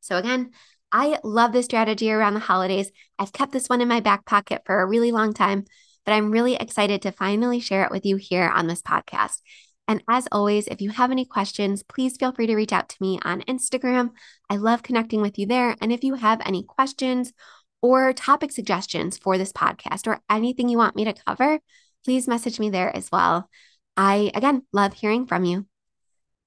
So, 0.00 0.16
again, 0.16 0.50
I 0.90 1.18
love 1.22 1.52
this 1.52 1.66
strategy 1.66 2.10
around 2.10 2.34
the 2.34 2.40
holidays. 2.40 2.90
I've 3.18 3.32
kept 3.32 3.52
this 3.52 3.68
one 3.68 3.80
in 3.80 3.88
my 3.88 4.00
back 4.00 4.24
pocket 4.24 4.62
for 4.64 4.80
a 4.80 4.86
really 4.86 5.12
long 5.12 5.34
time, 5.34 5.64
but 6.04 6.12
I'm 6.12 6.30
really 6.30 6.54
excited 6.54 7.02
to 7.02 7.12
finally 7.12 7.60
share 7.60 7.84
it 7.84 7.90
with 7.90 8.06
you 8.06 8.16
here 8.16 8.48
on 8.48 8.66
this 8.66 8.80
podcast. 8.80 9.40
And 9.88 10.02
as 10.08 10.28
always, 10.30 10.68
if 10.68 10.82
you 10.82 10.90
have 10.90 11.10
any 11.10 11.24
questions, 11.24 11.82
please 11.82 12.16
feel 12.18 12.30
free 12.30 12.46
to 12.46 12.54
reach 12.54 12.72
out 12.72 12.90
to 12.90 12.96
me 13.00 13.18
on 13.22 13.40
Instagram. 13.42 14.10
I 14.50 14.56
love 14.56 14.82
connecting 14.82 15.22
with 15.22 15.38
you 15.38 15.46
there. 15.46 15.74
And 15.80 15.90
if 15.90 16.04
you 16.04 16.14
have 16.14 16.42
any 16.44 16.62
questions 16.62 17.32
or 17.80 18.12
topic 18.12 18.52
suggestions 18.52 19.16
for 19.16 19.38
this 19.38 19.52
podcast 19.52 20.06
or 20.06 20.20
anything 20.28 20.68
you 20.68 20.76
want 20.76 20.94
me 20.94 21.06
to 21.06 21.14
cover, 21.14 21.58
please 22.04 22.28
message 22.28 22.60
me 22.60 22.68
there 22.68 22.94
as 22.94 23.10
well. 23.10 23.48
I, 23.96 24.30
again, 24.34 24.62
love 24.72 24.92
hearing 24.92 25.26
from 25.26 25.44
you. 25.44 25.66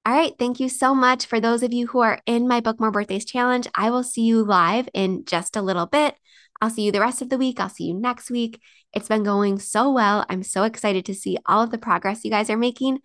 All 0.06 0.12
right. 0.12 0.32
Thank 0.38 0.58
you 0.58 0.68
so 0.68 0.94
much 0.94 1.26
for 1.26 1.38
those 1.38 1.62
of 1.62 1.72
you 1.72 1.86
who 1.86 2.00
are 2.00 2.20
in 2.26 2.48
my 2.48 2.60
Book 2.60 2.80
More 2.80 2.90
Birthdays 2.90 3.24
challenge. 3.24 3.68
I 3.74 3.90
will 3.90 4.02
see 4.02 4.22
you 4.22 4.44
live 4.44 4.88
in 4.94 5.24
just 5.24 5.56
a 5.56 5.62
little 5.62 5.86
bit. 5.86 6.14
I'll 6.60 6.70
see 6.70 6.82
you 6.82 6.92
the 6.92 7.00
rest 7.00 7.22
of 7.22 7.28
the 7.28 7.38
week. 7.38 7.60
I'll 7.60 7.68
see 7.68 7.84
you 7.84 7.94
next 7.94 8.30
week. 8.30 8.60
It's 8.94 9.08
been 9.08 9.24
going 9.24 9.58
so 9.58 9.90
well. 9.90 10.24
I'm 10.28 10.42
so 10.42 10.64
excited 10.64 11.04
to 11.06 11.14
see 11.14 11.38
all 11.46 11.62
of 11.62 11.70
the 11.70 11.78
progress 11.78 12.24
you 12.24 12.30
guys 12.30 12.50
are 12.50 12.56
making. 12.56 12.98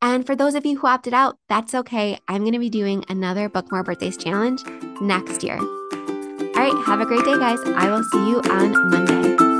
And 0.00 0.26
for 0.26 0.34
those 0.34 0.54
of 0.54 0.66
you 0.66 0.78
who 0.78 0.86
opted 0.86 1.14
out, 1.14 1.38
that's 1.48 1.74
okay. 1.74 2.18
I'm 2.28 2.42
going 2.42 2.52
to 2.52 2.58
be 2.58 2.70
doing 2.70 3.04
another 3.08 3.48
Book 3.48 3.70
More 3.70 3.84
Birthdays 3.84 4.16
challenge 4.16 4.64
next 5.00 5.44
year. 5.44 5.58
All 5.58 6.58
right. 6.58 6.84
Have 6.86 7.00
a 7.00 7.06
great 7.06 7.24
day, 7.24 7.38
guys. 7.38 7.60
I 7.66 7.88
will 7.90 8.04
see 8.04 8.28
you 8.28 8.40
on 8.50 8.90
Monday. 8.90 9.51